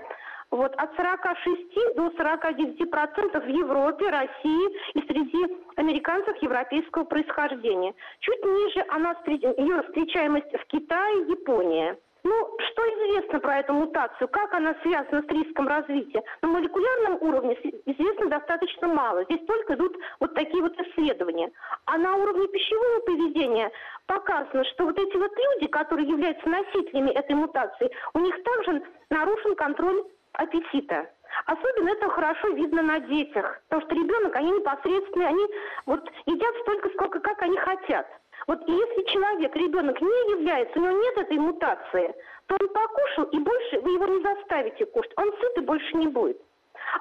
вот 0.53 0.75
от 0.77 0.95
46 0.95 1.97
до 1.97 2.11
49 2.11 2.91
процентов 2.91 3.45
в 3.45 3.49
Европе, 3.49 4.09
России 4.11 4.93
и 4.95 5.01
среди 5.01 5.57
американцев 5.77 6.37
европейского 6.43 7.05
происхождения. 7.05 7.95
Чуть 8.21 8.45
ниже 8.45 8.85
она, 8.89 9.17
ее 9.27 9.83
встречаемость 9.83 10.53
в 10.53 10.67
Китае 10.67 11.25
и 11.25 11.31
Японии. 11.31 11.97
Ну, 12.25 12.57
что 12.71 12.83
известно 12.83 13.41
про 13.41 13.59
эту 13.59 13.73
мутацию? 13.73 14.29
Как 14.29 14.55
она 14.55 14.77
связана 14.83 15.23
с 15.23 15.29
риском 15.29 15.67
развития? 15.67 16.23
На 16.41 16.49
молекулярном 16.49 17.19
уровне 17.21 17.55
известно 17.85 18.27
достаточно 18.29 18.87
мало. 18.87 19.25
Здесь 19.25 19.45
только 19.45 19.75
идут 19.75 19.97
вот 20.21 20.33
такие 20.35 20.63
вот 20.63 20.79
исследования. 20.79 21.51
А 21.87 21.99
на 21.99 22.15
уровне 22.15 22.47
пищевого 22.47 23.01
поведения 23.01 23.73
показано, 24.07 24.65
что 24.67 24.85
вот 24.85 24.99
эти 25.01 25.17
вот 25.17 25.33
люди, 25.37 25.67
которые 25.67 26.09
являются 26.09 26.49
носителями 26.49 27.11
этой 27.11 27.35
мутации, 27.35 27.91
у 28.15 28.21
них 28.21 28.41
также 28.45 28.83
нарушен 29.11 29.57
контроль 29.57 30.05
аппетита. 30.35 31.11
Особенно 31.47 31.91
это 31.91 32.09
хорошо 32.11 32.49
видно 32.49 32.83
на 32.83 33.01
детях, 33.01 33.61
потому 33.69 33.83
что 33.87 33.95
ребенок, 33.95 34.37
они 34.37 34.51
непосредственные, 34.53 35.29
они 35.29 35.47
вот 35.87 36.11
едят 36.27 36.55
столько, 36.63 36.91
сколько 36.91 37.21
как 37.21 37.41
они 37.43 37.57
хотят. 37.57 38.07
Вот 38.47 38.61
если 38.67 39.03
человек, 39.05 39.55
ребенок 39.57 40.01
не 40.01 40.33
является, 40.33 40.79
у 40.79 40.83
него 40.83 40.99
нет 40.99 41.19
этой 41.19 41.39
мутации, 41.39 42.15
то 42.47 42.57
он 42.61 42.69
покушал, 42.69 43.25
и 43.25 43.39
больше 43.39 43.81
вы 43.81 43.93
его 43.93 44.07
не 44.07 44.23
заставите 44.23 44.85
кушать, 44.87 45.13
он 45.17 45.33
сыт 45.41 45.59
и 45.59 45.61
больше 45.61 45.97
не 45.97 46.09
будет. 46.09 46.41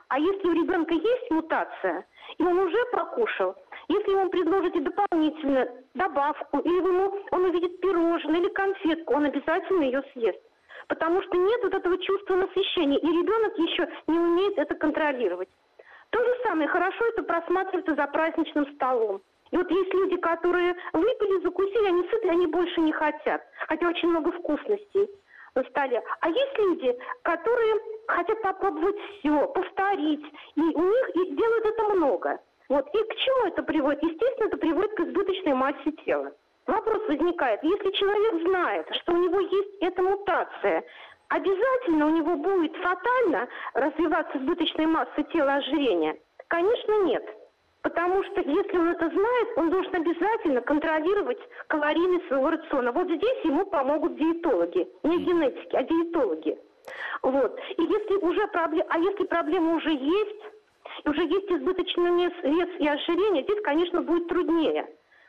А 0.07 0.19
если 0.19 0.47
у 0.47 0.53
ребенка 0.53 0.93
есть 0.93 1.31
мутация, 1.31 2.05
и 2.37 2.43
он 2.43 2.57
уже 2.59 2.77
покушал, 2.91 3.55
если 3.87 4.11
ему 4.11 4.29
предложите 4.29 4.79
дополнительно 4.79 5.67
добавку, 5.95 6.59
или 6.59 6.77
ему, 6.77 7.19
он 7.31 7.45
увидит 7.45 7.81
пирожное 7.81 8.39
или 8.39 8.49
конфетку, 8.49 9.15
он 9.15 9.25
обязательно 9.25 9.83
ее 9.83 10.03
съест 10.13 10.39
потому 10.91 11.21
что 11.21 11.37
нет 11.37 11.63
вот 11.63 11.73
этого 11.73 11.97
чувства 11.99 12.35
насыщения, 12.35 12.99
и 12.99 13.07
ребенок 13.07 13.57
еще 13.57 13.87
не 14.07 14.19
умеет 14.19 14.57
это 14.57 14.75
контролировать. 14.75 15.47
То 16.09 16.19
же 16.19 16.35
самое, 16.43 16.67
хорошо 16.67 17.05
это 17.05 17.23
просматривается 17.23 17.95
за 17.95 18.07
праздничным 18.07 18.65
столом. 18.75 19.21
И 19.51 19.55
вот 19.55 19.71
есть 19.71 19.93
люди, 19.93 20.17
которые 20.17 20.75
выпили, 20.91 21.43
закусили, 21.43 21.87
они 21.87 22.03
сыты, 22.09 22.27
они 22.27 22.45
больше 22.47 22.81
не 22.81 22.91
хотят, 22.91 23.41
хотя 23.69 23.87
очень 23.87 24.09
много 24.09 24.33
вкусностей 24.33 25.07
на 25.55 25.63
столе. 25.63 26.03
А 26.19 26.27
есть 26.27 26.57
люди, 26.57 26.93
которые 27.21 27.75
хотят 28.07 28.41
попробовать 28.41 28.97
все, 29.19 29.47
повторить, 29.47 30.25
и 30.55 30.61
у 30.61 30.83
них 30.83 31.09
и 31.15 31.35
делают 31.35 31.65
это 31.67 31.83
много. 31.83 32.39
Вот. 32.67 32.85
И 32.93 32.97
к 32.97 33.15
чему 33.15 33.47
это 33.47 33.63
приводит? 33.63 34.03
Естественно, 34.03 34.47
это 34.47 34.57
приводит 34.57 34.93
к 34.95 34.99
избыточной 34.99 35.53
массе 35.53 35.91
тела. 36.05 36.33
Вопрос 36.67 37.07
возникает, 37.07 37.63
если 37.63 37.91
человек 37.91 38.47
знает, 38.47 38.87
что 39.01 39.13
у 39.13 39.17
него 39.17 39.39
есть 39.39 39.75
эта 39.81 40.01
мутация, 40.01 40.83
обязательно 41.29 42.07
у 42.07 42.09
него 42.09 42.35
будет 42.35 42.75
фатально 42.77 43.47
развиваться 43.73 44.37
избыточная 44.37 44.87
масса 44.87 45.23
тела 45.33 45.55
ожирения? 45.55 46.17
Конечно, 46.47 47.03
нет. 47.05 47.25
Потому 47.81 48.23
что 48.23 48.41
если 48.41 48.77
он 48.77 48.89
это 48.89 49.09
знает, 49.09 49.47
он 49.57 49.69
должен 49.71 49.95
обязательно 49.95 50.61
контролировать 50.61 51.39
калорийность 51.67 52.27
своего 52.27 52.51
рациона. 52.51 52.91
Вот 52.91 53.07
здесь 53.07 53.43
ему 53.43 53.65
помогут 53.65 54.17
диетологи, 54.17 54.87
не 55.03 55.17
генетики, 55.17 55.75
а 55.75 55.83
диетологи. 55.83 56.59
Вот. 57.23 57.59
И 57.77 57.81
если 57.81 58.15
уже 58.17 58.47
проблема, 58.47 58.85
а 58.89 58.99
если 58.99 59.23
проблема 59.25 59.75
уже 59.77 59.91
есть, 59.91 60.41
уже 61.05 61.23
есть 61.23 61.51
избыточный 61.51 62.25
вес 62.43 62.69
и 62.79 62.87
ожирение, 62.87 63.43
здесь, 63.43 63.61
конечно, 63.63 64.01
будет 64.01 64.27
труднее. 64.27 64.87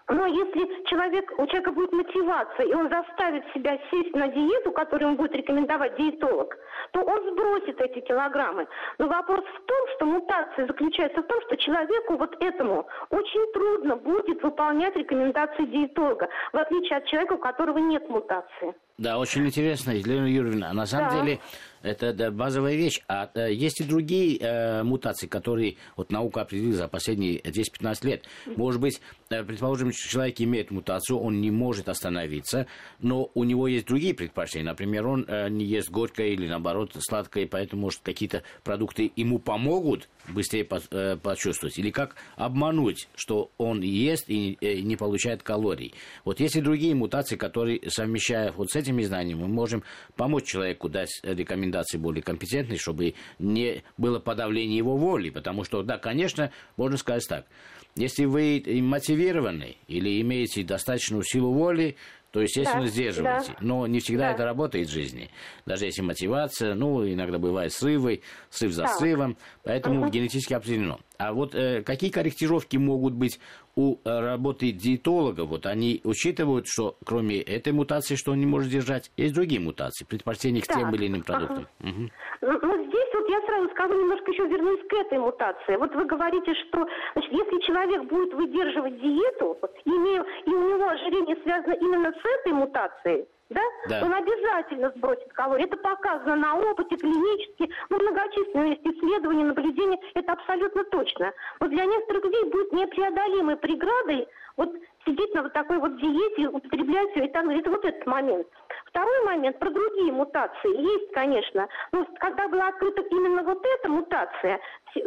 Но 0.09 0.27
если 0.27 0.85
человек, 0.85 1.33
у 1.39 1.47
человека 1.47 1.73
будет 1.73 1.93
мотивация, 1.93 2.67
и 2.67 2.75
он 2.75 2.89
заставит 2.89 3.45
себя 3.55 3.79
сесть 3.91 4.15
на 4.15 4.29
диету, 4.29 4.73
которую 4.73 5.09
ему 5.09 5.17
будет 5.17 5.35
рекомендовать 5.35 5.97
диетолог, 5.97 6.57
то 6.93 7.01
он 7.03 7.31
сбросит 7.31 7.81
эти 7.81 8.01
килограммы. 8.01 8.67
Но 8.99 9.09
вопрос 9.09 9.45
в 9.45 9.67
том, 9.67 9.89
что 9.95 10.07
мутация 10.07 10.67
заключается 10.67 11.23
в 11.23 11.27
том, 11.27 11.41
что 11.43 11.57
человеку 11.57 12.17
вот 12.17 12.37
этому 12.43 12.87
очень 13.11 13.53
трудно 13.53 13.97
будет 13.97 14.43
выполнять 14.43 14.97
рекомендации 14.97 15.65
диетолога, 15.65 16.29
в 16.53 16.59
отличие 16.59 16.99
от 16.99 17.07
человека, 17.07 17.35
у 17.35 17.39
которого 17.39 17.79
нет 17.79 18.09
мутации. 18.09 18.75
Да, 19.03 19.19
очень 19.19 19.45
интересно, 19.45 19.91
Елена 19.91 20.27
Юрьевна. 20.27 20.73
На 20.73 20.87
самом 20.87 21.11
да. 21.11 21.25
деле 21.25 21.41
это 21.83 22.13
да, 22.13 22.31
базовая 22.31 22.77
вещь. 22.77 23.03
А 23.09 23.29
да, 23.35 23.49
есть 23.49 23.81
и 23.81 23.85
другие 23.85 24.39
э, 24.39 24.85
мутации, 24.85 25.27
которые 25.27 25.77
вот 25.97 26.13
наука 26.13 26.43
определила 26.43 26.77
за 26.77 26.87
последние 26.87 27.41
10-15 27.41 28.07
лет. 28.07 28.25
Может 28.47 28.81
быть, 28.81 29.01
э, 29.31 29.43
предположим, 29.43 29.91
человек 29.91 30.41
имеет 30.41 30.71
мутацию, 30.71 31.19
он 31.19 31.41
не 31.41 31.51
может 31.51 31.89
остановиться, 31.89 32.69
но 33.01 33.29
у 33.35 33.43
него 33.43 33.67
есть 33.67 33.87
другие 33.87 34.15
предпочтения. 34.15 34.67
Например, 34.67 35.09
он 35.09 35.25
э, 35.27 35.49
не 35.49 35.65
ест 35.65 35.91
горькое 35.91 36.33
или, 36.35 36.47
наоборот, 36.47 36.93
сладкое, 37.01 37.49
поэтому, 37.49 37.83
может, 37.83 38.03
какие-то 38.05 38.45
продукты 38.63 39.11
ему 39.17 39.41
помогут 39.41 40.09
быстрее 40.29 40.67
э, 40.91 41.17
почувствовать, 41.17 41.79
или 41.79 41.91
как 41.91 42.17
обмануть, 42.37 43.09
что 43.15 43.51
он 43.59 43.81
ест 43.81 44.25
и 44.29 44.57
не 44.83 44.97
получает 44.97 45.43
калорий. 45.43 45.95
Вот 46.25 46.41
есть 46.41 46.57
и 46.57 46.61
другие 46.61 46.95
мутации, 46.95 47.37
которые, 47.37 47.81
совмещая 47.89 48.53
вот 48.53 48.71
с 48.71 48.77
этими 48.77 49.03
знаниями, 49.03 49.41
мы 49.41 49.49
можем 49.49 49.83
помочь 50.17 50.45
человеку 50.45 50.89
дать 50.89 51.21
рекомендации 51.23 51.99
более 51.99 52.23
компетентные, 52.23 52.79
чтобы 52.79 53.15
не 53.39 53.83
было 53.97 54.19
подавления 54.19 54.77
его 54.77 54.97
воли, 54.97 55.31
потому 55.31 55.65
что, 55.65 55.83
да, 55.83 55.99
конечно, 55.99 56.51
можно 56.77 56.97
сказать 56.97 57.27
так, 57.29 57.47
если 57.95 58.25
вы 58.25 58.63
мотивированы 58.83 59.77
или 59.87 60.21
имеете 60.23 60.63
достаточную 60.63 61.25
силу 61.25 61.53
воли, 61.53 61.97
то, 62.33 62.41
естественно, 62.41 62.85
да, 62.85 62.89
сдерживаете. 62.89 63.53
Да. 63.53 63.59
Но 63.61 63.87
не 63.87 64.01
всегда 64.01 64.29
да. 64.29 64.33
это 64.33 64.45
работает 64.45 64.89
в 64.89 64.93
жизни. 64.93 65.29
Даже 65.67 65.85
если 65.85 66.01
мотивация, 66.01 66.75
ну, 66.75 67.07
иногда 67.07 67.39
бывают 67.39 67.73
срывы, 67.75 68.23
срыв 68.49 68.73
за 68.73 68.85
да. 68.85 68.89
срывом, 68.89 69.37
поэтому 69.63 70.01
угу. 70.01 70.11
генетически 70.11 70.55
определено. 70.55 70.99
А 71.19 71.33
вот 71.33 71.55
э, 71.55 71.83
какие 71.83 72.11
корректировки 72.11 72.77
могут 72.79 73.13
быть 73.13 73.39
у 73.77 73.97
э, 73.97 74.21
работы 74.21 74.73
диетолога? 74.73 75.45
Вот 75.45 75.67
они 75.67 76.01
учитывают, 76.05 76.67
что 76.67 76.97
кроме 77.05 77.41
этой 77.41 77.73
мутации, 77.73 78.17
что 78.17 78.33
он 78.33 78.41
не 78.41 78.47
может 78.47 78.71
держать, 78.71 79.13
есть 79.17 79.35
другие 79.35 79.61
мутации, 79.61 80.05
предпочтения 80.05 80.63
к 80.63 80.67
тем 80.67 80.93
или 80.95 81.07
иным 81.07 81.23
продуктам. 81.23 81.69
Ага. 81.81 81.91
Угу. 81.91 82.11
Ну, 82.43 82.59
ну, 82.63 82.87
здесь 82.89 83.09
вот 83.15 83.29
я 83.29 83.41
сразу 83.47 83.71
скажу, 83.71 83.95
немножко 83.95 84.33
еще 84.33 84.47
вернусь 84.49 84.81
к 84.89 84.93
этой 84.95 85.19
мутации. 85.19 85.77
Вот 85.77 85.95
вы 85.95 86.05
говорите, 86.07 86.55
что 86.67 86.87
значит, 87.15 87.33
если 87.33 87.67
человек 87.67 88.03
будет 88.09 88.35
выдерживать 88.35 89.01
диету, 89.01 89.57
имея, 89.85 90.25
и 90.47 90.51
у 90.51 90.75
него 90.75 90.89
ожирение 90.89 91.37
связано 91.43 91.75
именно 91.75 92.13
с 92.23 92.41
этой 92.41 92.53
мутацией, 92.53 93.27
да? 93.51 93.61
да, 93.89 94.05
он 94.05 94.15
обязательно 94.15 94.91
сбросит 94.97 95.33
калории. 95.33 95.65
Это 95.65 95.77
показано 95.77 96.37
на 96.37 96.57
опыте, 96.57 96.97
клинически, 96.97 97.71
ну, 97.91 97.99
многочисленные 97.99 98.71
есть 98.71 98.87
исследования, 98.87 99.45
наблюдения, 99.45 99.99
это 100.15 100.33
абсолютно 100.33 100.85
точно. 100.85 101.33
Вот 101.61 101.71
для 101.71 101.85
некоторых 101.85 102.25
людей 102.25 102.45
будет 102.45 102.73
непреодолимой 102.73 103.57
преградой 103.57 104.29
вот 104.57 104.73
сидеть 105.05 105.35
на 105.35 105.43
вот 105.43 105.53
такой 105.53 105.79
вот 105.79 105.97
диете, 105.97 106.49
употреблять 106.49 107.11
все 107.11 107.25
и 107.25 107.29
так 107.29 107.45
далее. 107.45 107.61
Это 107.61 107.71
вот 107.71 107.85
этот 107.85 108.07
момент. 108.07 108.47
Второй 108.87 109.25
момент 109.25 109.59
про 109.59 109.71
другие 109.71 110.13
мутации. 110.13 110.81
Есть, 110.81 111.13
конечно. 111.13 111.67
Но 111.93 112.07
когда 112.21 112.49
была 112.49 112.69
открыта 112.69 113.03
именно 113.03 113.43
вот 113.43 113.65
эта 113.65 113.89
мутация, 113.89 114.61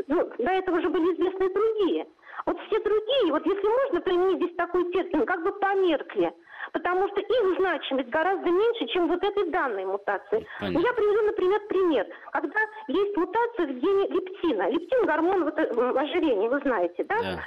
ну, 0.07 0.29
до 0.37 0.51
этого 0.51 0.81
же 0.81 0.89
были 0.89 1.13
известны 1.13 1.49
другие. 1.53 2.07
Вот 2.45 2.59
все 2.67 2.79
другие, 2.79 3.31
вот 3.31 3.45
если 3.45 3.67
можно 3.67 4.01
применить 4.01 4.37
здесь 4.37 4.55
такой 4.55 4.91
термин, 4.91 5.25
как 5.25 5.41
бы 5.43 5.51
померкли 5.53 6.33
потому 6.71 7.07
что 7.09 7.19
их 7.21 7.57
значимость 7.59 8.09
гораздо 8.09 8.49
меньше, 8.49 8.87
чем 8.87 9.07
вот 9.07 9.23
этой 9.23 9.49
данной 9.49 9.85
мутации. 9.85 10.45
Понятно. 10.59 10.87
Я 10.87 10.93
приведу, 10.93 11.21
например, 11.27 11.59
пример. 11.67 12.07
Когда 12.31 12.59
есть 12.87 13.17
мутация 13.17 13.67
в 13.67 13.71
гене 13.71 14.07
лептина. 14.07 14.69
Лептин– 14.69 15.05
гормон 15.07 15.43
вот, 15.45 15.57
э, 15.57 15.63
ожирения, 15.63 16.49
вы 16.49 16.59
знаете, 16.59 17.03
да? 17.03 17.17
да. 17.21 17.39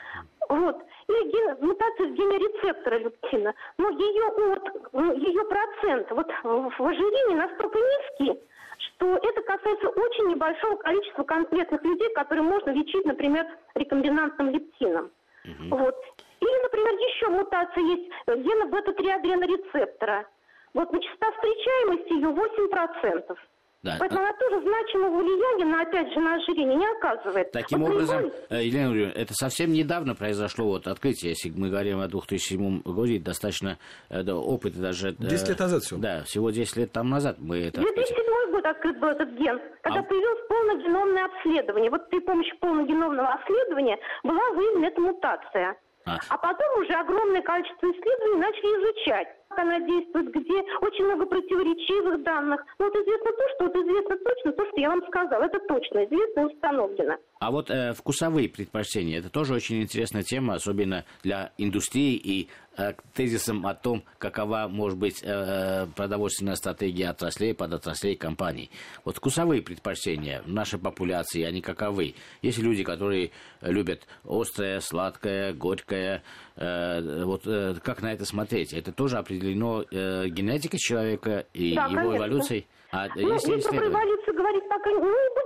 Вот. 0.49 0.77
И 1.09 1.13
ген, 1.31 1.57
мутация 1.61 2.07
в 2.09 2.13
гене 2.15 2.39
рецептора 2.39 2.99
лептина. 2.99 3.55
Но 3.77 3.91
ее, 3.91 4.33
вот, 4.37 5.17
ее 5.19 5.45
процент 5.45 6.11
вот, 6.11 6.29
в 6.43 6.83
ожирении 6.87 7.37
настолько 7.37 7.79
низкий, 7.79 8.41
что 8.79 9.17
это 9.17 9.43
касается 9.43 9.89
очень 9.89 10.31
небольшого 10.31 10.77
количества 10.77 11.25
конкретных 11.25 11.83
людей, 11.83 12.13
которые 12.15 12.43
можно 12.43 12.71
лечить, 12.71 13.05
например, 13.05 13.47
рекомбинантным 13.75 14.51
лептином. 14.51 15.11
Угу. 15.45 15.77
Вот. 15.77 15.97
Или, 16.41 16.63
например, 16.63 16.93
еще 16.95 17.29
мутация 17.29 17.83
есть 17.85 18.11
гена 18.27 18.67
бета-3 18.67 19.11
адренорецептора. 19.11 20.27
Вот 20.75 20.93
на 20.93 21.01
частота 21.01 21.33
встречаемости 21.33 22.13
ее 22.13 22.29
8%. 22.29 23.37
Да. 23.83 23.97
Поэтому 24.01 24.23
она 24.23 24.33
тоже 24.33 24.61
значимого 24.61 25.23
влияния 25.23 25.65
на, 25.65 25.83
опять 25.83 26.13
же, 26.13 26.19
на 26.19 26.35
ожирение 26.35 26.77
не 26.77 26.87
оказывает. 26.87 27.53
Таким 27.53 27.81
вот 27.81 27.91
образом, 27.91 28.23
наиболее... 28.23 28.47
Э, 28.51 28.65
Елена 28.65 28.89
Юрьевна, 28.89 29.13
это 29.15 29.35
совсем 29.35 29.73
недавно 29.73 30.17
произошло 30.17 30.67
вот 30.67 30.89
открытие, 30.89 31.31
если 31.31 31.51
мы 31.51 31.71
говорим 31.71 32.01
о 32.01 32.09
2007 32.09 32.83
году, 32.83 33.19
достаточно 33.21 33.79
э, 34.11 34.25
да, 34.25 34.35
опыта 34.35 34.81
даже... 34.81 35.13
10 35.13 35.49
лет 35.49 35.59
назад 35.61 35.83
все. 35.85 35.97
Да, 35.97 36.25
всего 36.25 36.51
10 36.51 36.77
лет 36.77 36.93
там 36.93 37.09
назад 37.09 37.37
мы 37.39 37.59
это 37.61 37.81
2007 37.81 38.29
год 38.51 38.67
открыт 38.67 38.99
был 38.99 39.09
этот 39.09 39.31
ген, 39.39 39.61
когда 39.83 40.01
а... 40.01 40.03
появилось 40.03 40.49
полногеномное 40.49 41.25
обследование. 41.27 41.91
Вот 41.91 42.11
при 42.11 42.19
помощи 42.19 42.57
полногеномного 42.57 43.29
обследования 43.29 43.97
была 44.25 44.51
выявлена 44.51 44.89
эта 44.89 45.01
мутация. 45.01 45.77
А. 46.09 46.19
а 46.29 46.39
потом 46.39 46.83
уже 46.83 46.93
огромное 46.93 47.43
количество 47.43 47.87
исследований 47.87 48.41
начали 48.41 48.71
изучать, 48.81 49.29
как 49.49 49.59
она 49.59 49.81
действует, 49.81 50.31
где 50.33 50.63
очень 50.81 51.05
много 51.05 51.27
противоречивых 51.27 52.23
данных. 52.23 52.65
Но 52.79 52.87
вот 52.87 52.95
известно 52.95 53.31
то, 53.33 53.45
что 53.55 53.65
вот 53.67 53.77
известно 53.77 54.17
точно 54.17 54.53
то, 54.53 54.67
что 54.67 54.81
я 54.81 54.91
вам 54.91 55.03
сказала. 55.07 55.45
Это 55.45 55.59
точно 55.61 56.05
известно 56.05 56.41
и 56.41 56.45
установлено. 56.45 57.17
А 57.41 57.51
вот 57.51 57.71
э, 57.71 57.93
вкусовые 57.93 58.49
предпочтения, 58.49 59.19
это 59.19 59.31
тоже 59.31 59.55
очень 59.55 59.83
интересная 59.83 60.23
тема, 60.23 60.55
особенно 60.55 61.05
для 61.23 61.53
индустрии 61.59 62.15
и 62.17 62.49
э, 62.79 62.95
тезисом 63.15 63.67
о 63.67 63.75
том, 63.75 64.03
какова 64.19 64.69
может 64.69 64.99
быть 64.99 65.23
э, 65.23 65.87
продовольственная 65.95 66.55
стратегия 66.55 67.11
отраслей, 67.11 67.55
подотраслей 67.55 68.17
компаний. 68.17 68.71
Вот 69.05 69.17
вкусовые 69.17 69.61
предпочтения 69.61 70.43
в 70.43 70.53
нашей 70.53 70.79
популяции, 70.79 71.43
они 71.43 71.61
каковы? 71.61 72.15
Есть 72.41 72.59
люди, 72.59 72.85
которые 72.85 73.33
любят 73.61 74.07
острое, 74.25 74.81
сладкое, 74.81 75.53
горькое. 75.53 76.23
Э, 76.57 77.25
вот 77.25 77.43
как 77.83 78.01
на 78.03 78.13
это 78.13 78.25
смотреть? 78.25 78.73
Это 78.73 78.93
тоже 78.93 79.19
определено 79.19 79.83
генетикой 79.91 80.79
человека 80.79 81.47
и 81.53 81.75
да, 81.75 81.87
его 81.87 81.97
конечно. 81.97 82.17
эволюцией? 82.17 82.67
А 82.91 83.07
ну, 83.15 83.35
если 83.35 83.53
мы 83.53 83.61
про 83.61 83.87
эволюцию 83.87 84.35
говорить 84.35 84.69
пока 84.69 84.91
не 84.91 84.99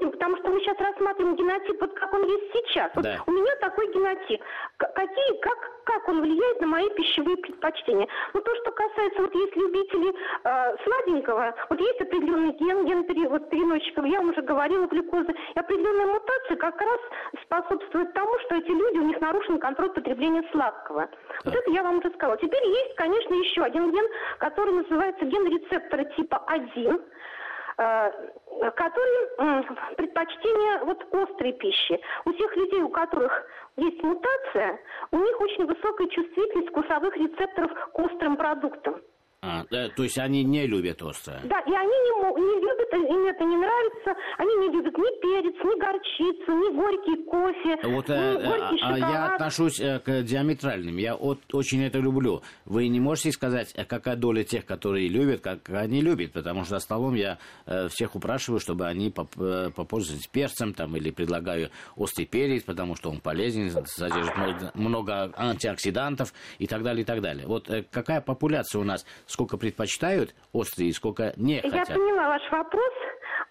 будем, 0.03 0.13
потому 0.13 0.37
что 0.39 0.51
мы 0.51 0.61
сейчас 0.61 0.79
рассматриваем 0.79 1.37
генотип, 1.37 1.81
вот 1.81 1.95
как 1.95 2.13
он 2.13 2.25
есть 2.25 2.53
сейчас. 2.53 2.91
Вот 2.95 3.05
да. 3.05 3.19
у 3.27 3.31
меня 3.31 3.55
такой 3.61 3.93
генотип. 3.93 4.43
Какие, 4.77 5.41
как, 5.41 5.71
как 5.85 6.09
он 6.09 6.21
влияет 6.21 6.61
на 6.61 6.67
мои 6.67 6.89
пищевые 6.91 7.37
предпочтения? 7.39 8.09
Ну, 8.35 8.41
то, 8.41 8.55
что 8.57 8.73
касается, 8.73 9.23
вот 9.23 9.35
есть 9.35 9.57
любители 9.57 10.15
э, 10.45 10.77
сладенького, 10.85 11.55
вот 11.71 11.81
есть 11.81 12.01
определенный 12.01 12.53
ген, 12.53 12.85
ген 12.85 13.05
пере, 13.05 13.29
вот, 13.29 13.49
переносчиков, 13.51 14.05
я 14.07 14.19
вам 14.19 14.31
уже 14.31 14.43
говорила, 14.43 14.87
глюкозы, 14.87 15.35
и 15.55 15.59
определенная 15.59 16.07
мутация 16.07 16.57
как 16.57 16.81
раз 16.81 17.01
способствует 17.45 18.13
тому, 18.13 18.39
что 18.41 18.57
эти 18.57 18.71
люди, 18.71 18.99
у 18.99 19.07
них 19.07 19.21
нарушен 19.21 19.59
контроль 19.59 19.91
потребления 19.91 20.43
сладкого. 20.53 21.09
Да. 21.11 21.19
Вот 21.45 21.55
это 21.55 21.71
я 21.71 21.83
вам 21.83 21.99
уже 21.99 22.11
сказала. 22.11 22.37
Теперь 22.39 22.65
есть, 22.65 22.95
конечно, 22.97 23.35
еще 23.35 23.63
один 23.63 23.91
ген, 23.93 24.07
который 24.39 24.75
называется 24.75 25.25
ген 25.25 25.47
рецептора 25.47 26.05
типа 26.05 26.43
1, 26.47 27.01
Э, 27.03 27.42
которые 27.77 29.65
предпочтение 29.97 30.85
вот 30.85 31.05
острой 31.15 31.53
пищи. 31.53 32.01
У 32.25 32.33
тех 32.33 32.57
людей, 32.57 32.83
у 32.83 32.89
которых 32.89 33.45
есть 33.77 34.03
мутация, 34.03 34.79
у 35.11 35.19
них 35.19 35.41
очень 35.41 35.67
высокая 35.67 36.07
чувствительность 36.09 36.69
вкусовых 36.71 37.17
рецепторов 37.17 37.73
к 37.93 37.99
острым 37.99 38.37
продуктам. 38.37 39.01
А, 39.45 39.65
да, 39.73 39.89
то 39.89 40.05
есть 40.05 40.17
они 40.19 40.45
не 40.45 40.69
любят 40.69 41.03
острое? 41.03 41.41
Да, 41.43 41.59
и 41.67 41.75
они 41.75 41.91
не, 41.91 42.13
не 42.41 42.61
любят, 42.61 42.93
им 42.95 43.27
это 43.27 43.45
не 43.45 43.57
нравится. 43.57 44.15
Они 44.39 44.55
не 44.55 44.69
любят 44.69 44.97
ни 44.97 45.21
перец, 45.21 45.55
ни 45.65 45.81
горчицу, 45.81 46.53
ни 46.53 46.77
горький 46.77 47.25
кофе, 47.25 47.93
вот, 47.93 48.09
ни 48.09 48.15
э, 48.15 48.35
горький 48.35 48.79
а, 48.81 48.95
шоколад. 48.95 49.11
Я 49.11 49.35
отношусь 49.35 49.81
э, 49.81 49.99
к 49.99 50.23
диаметральным. 50.23 50.97
Я 50.97 51.17
от, 51.17 51.41
очень 51.53 51.83
это 51.83 51.99
люблю. 51.99 52.43
Вы 52.67 52.87
не 52.87 53.01
можете 53.01 53.33
сказать, 53.33 53.73
э, 53.75 53.85
какая 53.85 54.15
доля 54.15 54.45
тех, 54.45 54.65
которые 54.65 55.09
любят, 55.09 55.41
как 55.41 55.69
они 55.71 56.03
любят, 56.03 56.33
потому 56.35 56.63
что 56.63 56.77
за 56.77 56.79
столом 56.79 57.17
я 57.17 57.39
э, 57.67 57.89
всех 57.89 58.15
упрашиваю, 58.15 58.61
чтобы 58.61 58.87
они 58.87 59.11
поп, 59.11 59.35
э, 59.41 59.71
попользовались 59.75 60.29
перцем 60.29 60.73
там, 60.73 60.95
или 60.97 61.11
предлагаю 61.11 61.71
острый 61.97 62.27
перец, 62.27 62.63
потому 62.63 62.95
что 62.95 63.11
он 63.11 63.19
полезен, 63.19 63.73
содержит 63.87 64.37
много, 64.37 64.71
много 64.75 65.33
антиоксидантов 65.37 66.33
и 66.61 66.69
так 66.69 66.85
далее, 66.85 67.03
и 67.03 67.05
так 67.05 67.21
далее. 67.21 67.49
Вот 67.49 67.69
э, 67.71 67.85
какая 67.91 68.21
популяция 68.21 68.81
у 68.81 68.85
нас 68.85 69.05
сколько 69.33 69.57
предпочитают 69.57 70.35
острые 70.53 70.91
и 70.91 70.93
сколько 70.93 71.33
не 71.37 71.61
хотят. 71.61 71.89
Я 71.89 71.95
поняла 71.95 72.29
ваш 72.29 72.51
вопрос. 72.51 72.93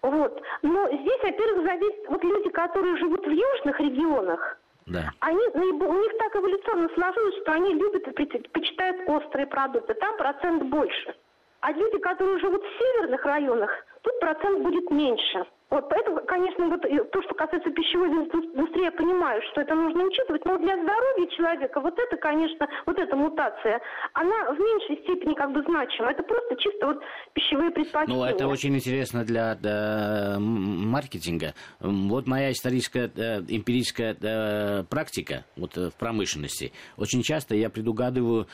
Вот. 0.02 0.42
Но 0.62 0.88
здесь, 0.88 1.22
во-первых, 1.22 1.64
зависит... 1.64 2.08
Вот 2.08 2.24
люди, 2.24 2.50
которые 2.50 2.96
живут 2.96 3.24
в 3.26 3.30
южных 3.30 3.78
регионах, 3.80 4.58
да. 4.86 5.10
Они, 5.20 5.46
у 5.54 5.94
них 5.94 6.18
так 6.18 6.34
эволюционно 6.34 6.88
сложилось, 6.94 7.36
что 7.42 7.52
они 7.52 7.72
любят 7.74 8.06
и 8.08 8.10
предпочитают 8.10 9.08
острые 9.08 9.46
продукты. 9.46 9.94
Там 9.94 10.16
процент 10.16 10.64
больше. 10.64 11.14
А 11.60 11.70
люди, 11.72 11.98
которые 11.98 12.40
живут 12.40 12.62
в 12.62 12.78
северных 12.78 13.24
районах, 13.24 13.70
тут 14.02 14.20
процент 14.20 14.62
будет 14.62 14.90
меньше. 14.90 15.46
Вот 15.72 15.88
поэтому, 15.88 16.20
конечно, 16.26 16.68
вот 16.68 16.82
то, 16.82 17.22
что 17.22 17.34
касается 17.34 17.70
пищевой 17.70 18.08
индустрии, 18.08 18.84
я 18.84 18.92
понимаю, 18.92 19.40
что 19.50 19.62
это 19.62 19.74
нужно 19.74 20.04
учитывать, 20.04 20.44
но 20.44 20.58
для 20.58 20.74
здоровья 20.74 21.26
человека 21.34 21.80
вот 21.80 21.98
это, 21.98 22.16
конечно, 22.18 22.68
вот 22.84 22.98
эта 22.98 23.16
мутация, 23.16 23.80
она 24.12 24.52
в 24.52 24.58
меньшей 24.58 25.02
степени 25.02 25.32
как 25.32 25.50
бы 25.52 25.62
значима. 25.62 26.10
Это 26.10 26.22
просто 26.24 26.56
чисто 26.56 26.88
вот 26.88 27.02
пищевые 27.32 27.70
предпочтения. 27.70 28.20
Ну, 28.20 28.26
это 28.26 28.48
очень 28.48 28.74
интересно 28.74 29.24
для, 29.24 29.54
для 29.54 30.36
маркетинга. 30.38 31.54
Вот 31.80 32.26
моя 32.26 32.52
историческая, 32.52 33.10
э, 33.16 33.40
эмпирическая 33.48 34.14
э, 34.20 34.84
практика 34.84 35.46
вот, 35.56 35.78
э, 35.78 35.88
в 35.88 35.94
промышленности. 35.94 36.72
Очень 36.98 37.22
часто 37.22 37.54
я 37.54 37.70
предугадываю, 37.70 38.46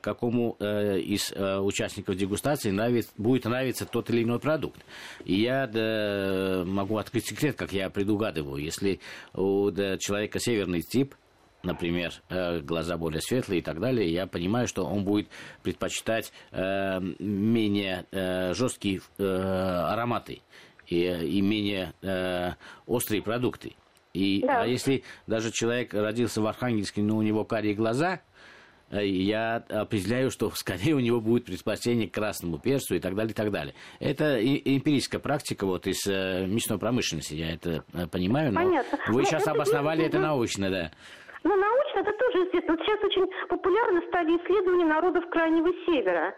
какому 0.00 0.56
из 0.60 1.32
участников 1.32 2.14
дегустации 2.14 2.70
нравится, 2.70 3.10
будет 3.16 3.44
нравиться 3.44 3.86
тот 3.86 4.08
или 4.10 4.22
иной 4.22 4.38
продукт. 4.38 4.80
И 5.24 5.40
я 5.40 5.66
да, 5.66 6.64
могу 6.66 6.96
открыть 6.98 7.26
секрет, 7.26 7.56
как 7.56 7.72
я 7.72 7.90
предугадываю. 7.90 8.62
Если 8.62 9.00
у 9.34 9.70
да, 9.70 9.98
человека 9.98 10.38
северный 10.38 10.82
тип, 10.82 11.14
например, 11.62 12.12
э, 12.28 12.60
глаза 12.60 12.96
более 12.96 13.20
светлые 13.20 13.60
и 13.60 13.62
так 13.62 13.80
далее, 13.80 14.10
я 14.12 14.26
понимаю, 14.26 14.66
что 14.66 14.84
он 14.84 15.04
будет 15.04 15.28
предпочитать 15.62 16.32
э, 16.52 17.00
менее 17.18 18.06
э, 18.10 18.54
жесткие 18.54 19.00
э, 19.18 19.24
ароматы 19.24 20.40
и, 20.86 21.04
и 21.04 21.40
менее 21.40 21.92
э, 22.02 22.52
острые 22.86 23.22
продукты. 23.22 23.74
И, 24.12 24.42
да. 24.44 24.62
А 24.62 24.66
если 24.66 25.04
даже 25.26 25.52
человек 25.52 25.94
родился 25.94 26.40
в 26.40 26.46
Архангельске, 26.46 27.02
но 27.02 27.16
у 27.16 27.22
него 27.22 27.44
карие 27.44 27.74
глаза, 27.74 28.20
я 28.90 29.56
определяю, 29.68 30.30
что 30.30 30.50
скорее 30.54 30.94
у 30.94 31.00
него 31.00 31.20
будет 31.20 31.46
предпочтение 31.46 32.08
к 32.08 32.14
красному 32.14 32.58
перцу 32.58 32.94
и 32.96 33.00
так 33.00 33.14
далее, 33.14 33.32
и 33.32 33.34
так 33.34 33.50
далее. 33.50 33.74
Это 33.98 34.40
эмпирическая 34.40 35.20
практика 35.20 35.66
вот 35.66 35.86
из 35.86 36.06
э, 36.06 36.46
мясной 36.46 36.78
промышленности, 36.78 37.34
я 37.34 37.54
это 37.54 37.84
э, 37.92 38.06
понимаю, 38.06 38.52
но 38.52 38.60
Понятно. 38.60 38.98
вы 39.08 39.24
сейчас 39.24 39.46
обосновали 39.46 40.04
это 40.04 40.18
научно, 40.18 40.70
да. 40.70 40.90
Ну, 41.42 41.56
научно 41.56 42.00
это 42.00 42.12
тоже 42.12 42.48
известно. 42.48 42.74
Вот 42.74 42.84
сейчас 42.84 43.02
очень 43.02 43.26
популярны 43.48 44.02
стали 44.08 44.36
исследования 44.36 44.84
народов 44.84 45.24
Крайнего 45.30 45.72
Севера. 45.86 46.34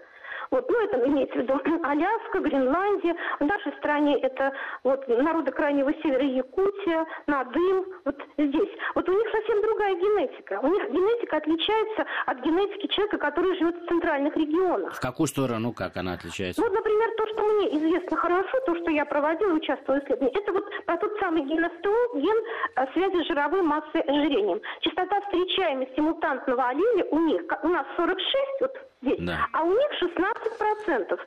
Вот, 0.53 0.69
ну, 0.71 0.85
это 0.85 1.09
имеется 1.09 1.35
в 1.35 1.43
виду 1.43 1.55
Аляска, 1.83 2.41
Гренландия. 2.41 3.17
В 3.41 3.45
нашей 3.45 3.73
стране 3.79 4.19
это 4.21 4.53
вот 4.85 5.09
народы 5.09 5.51
Крайнего 5.51 5.93
Севера, 6.03 6.23
Якутия, 6.23 7.07
Надым, 7.27 7.87
вот 8.05 8.23
здесь. 8.37 8.69
Вот 8.95 9.09
у 9.09 9.13
них 9.13 9.31
совсем 9.33 9.63
другая 9.63 9.95
генетика. 9.95 10.61
У 10.63 10.69
них 10.69 10.91
генетика 10.91 11.39
отличается 11.39 12.05
от 12.27 12.41
генетики 12.41 12.87
человека, 12.89 13.17
который 13.17 13.57
живет 13.57 13.83
в 13.83 13.89
центральных 13.89 14.37
регионах. 14.37 14.95
В 14.95 15.01
какую 15.01 15.27
сторону, 15.27 15.73
как 15.73 15.97
она 15.97 16.13
отличается? 16.13 16.61
Вот, 16.61 16.71
например, 16.71 17.11
то, 17.17 17.27
что 17.29 17.43
мне 17.45 17.79
известно 17.79 18.17
хорошо, 18.19 18.61
то, 18.67 18.77
что 18.77 18.91
я 18.91 19.07
проводила, 19.07 19.55
участвовала 19.55 20.01
в 20.01 20.05
исследовании, 20.05 20.39
это 20.39 20.53
вот 20.53 20.65
про 20.85 20.99
тот 20.99 21.19
самый 21.19 21.45
ген 21.45 21.65
СТО, 21.79 22.19
ген 22.19 22.37
э, 22.77 22.87
связи 22.93 23.25
жировой 23.25 23.63
массы 23.63 23.89
с 23.95 24.07
ожирением. 24.07 24.61
Частота 24.81 25.23
встречаемости 25.23 25.99
мутантного 26.01 26.69
аллеля 26.69 27.07
у 27.11 27.21
них, 27.21 27.43
у 27.63 27.69
нас 27.69 27.87
46, 27.97 28.61
вот 28.61 28.92
здесь, 29.03 29.19
да. 29.21 29.47
а 29.53 29.63
у 29.65 29.73
них 29.73 29.89
16%. 30.01 31.21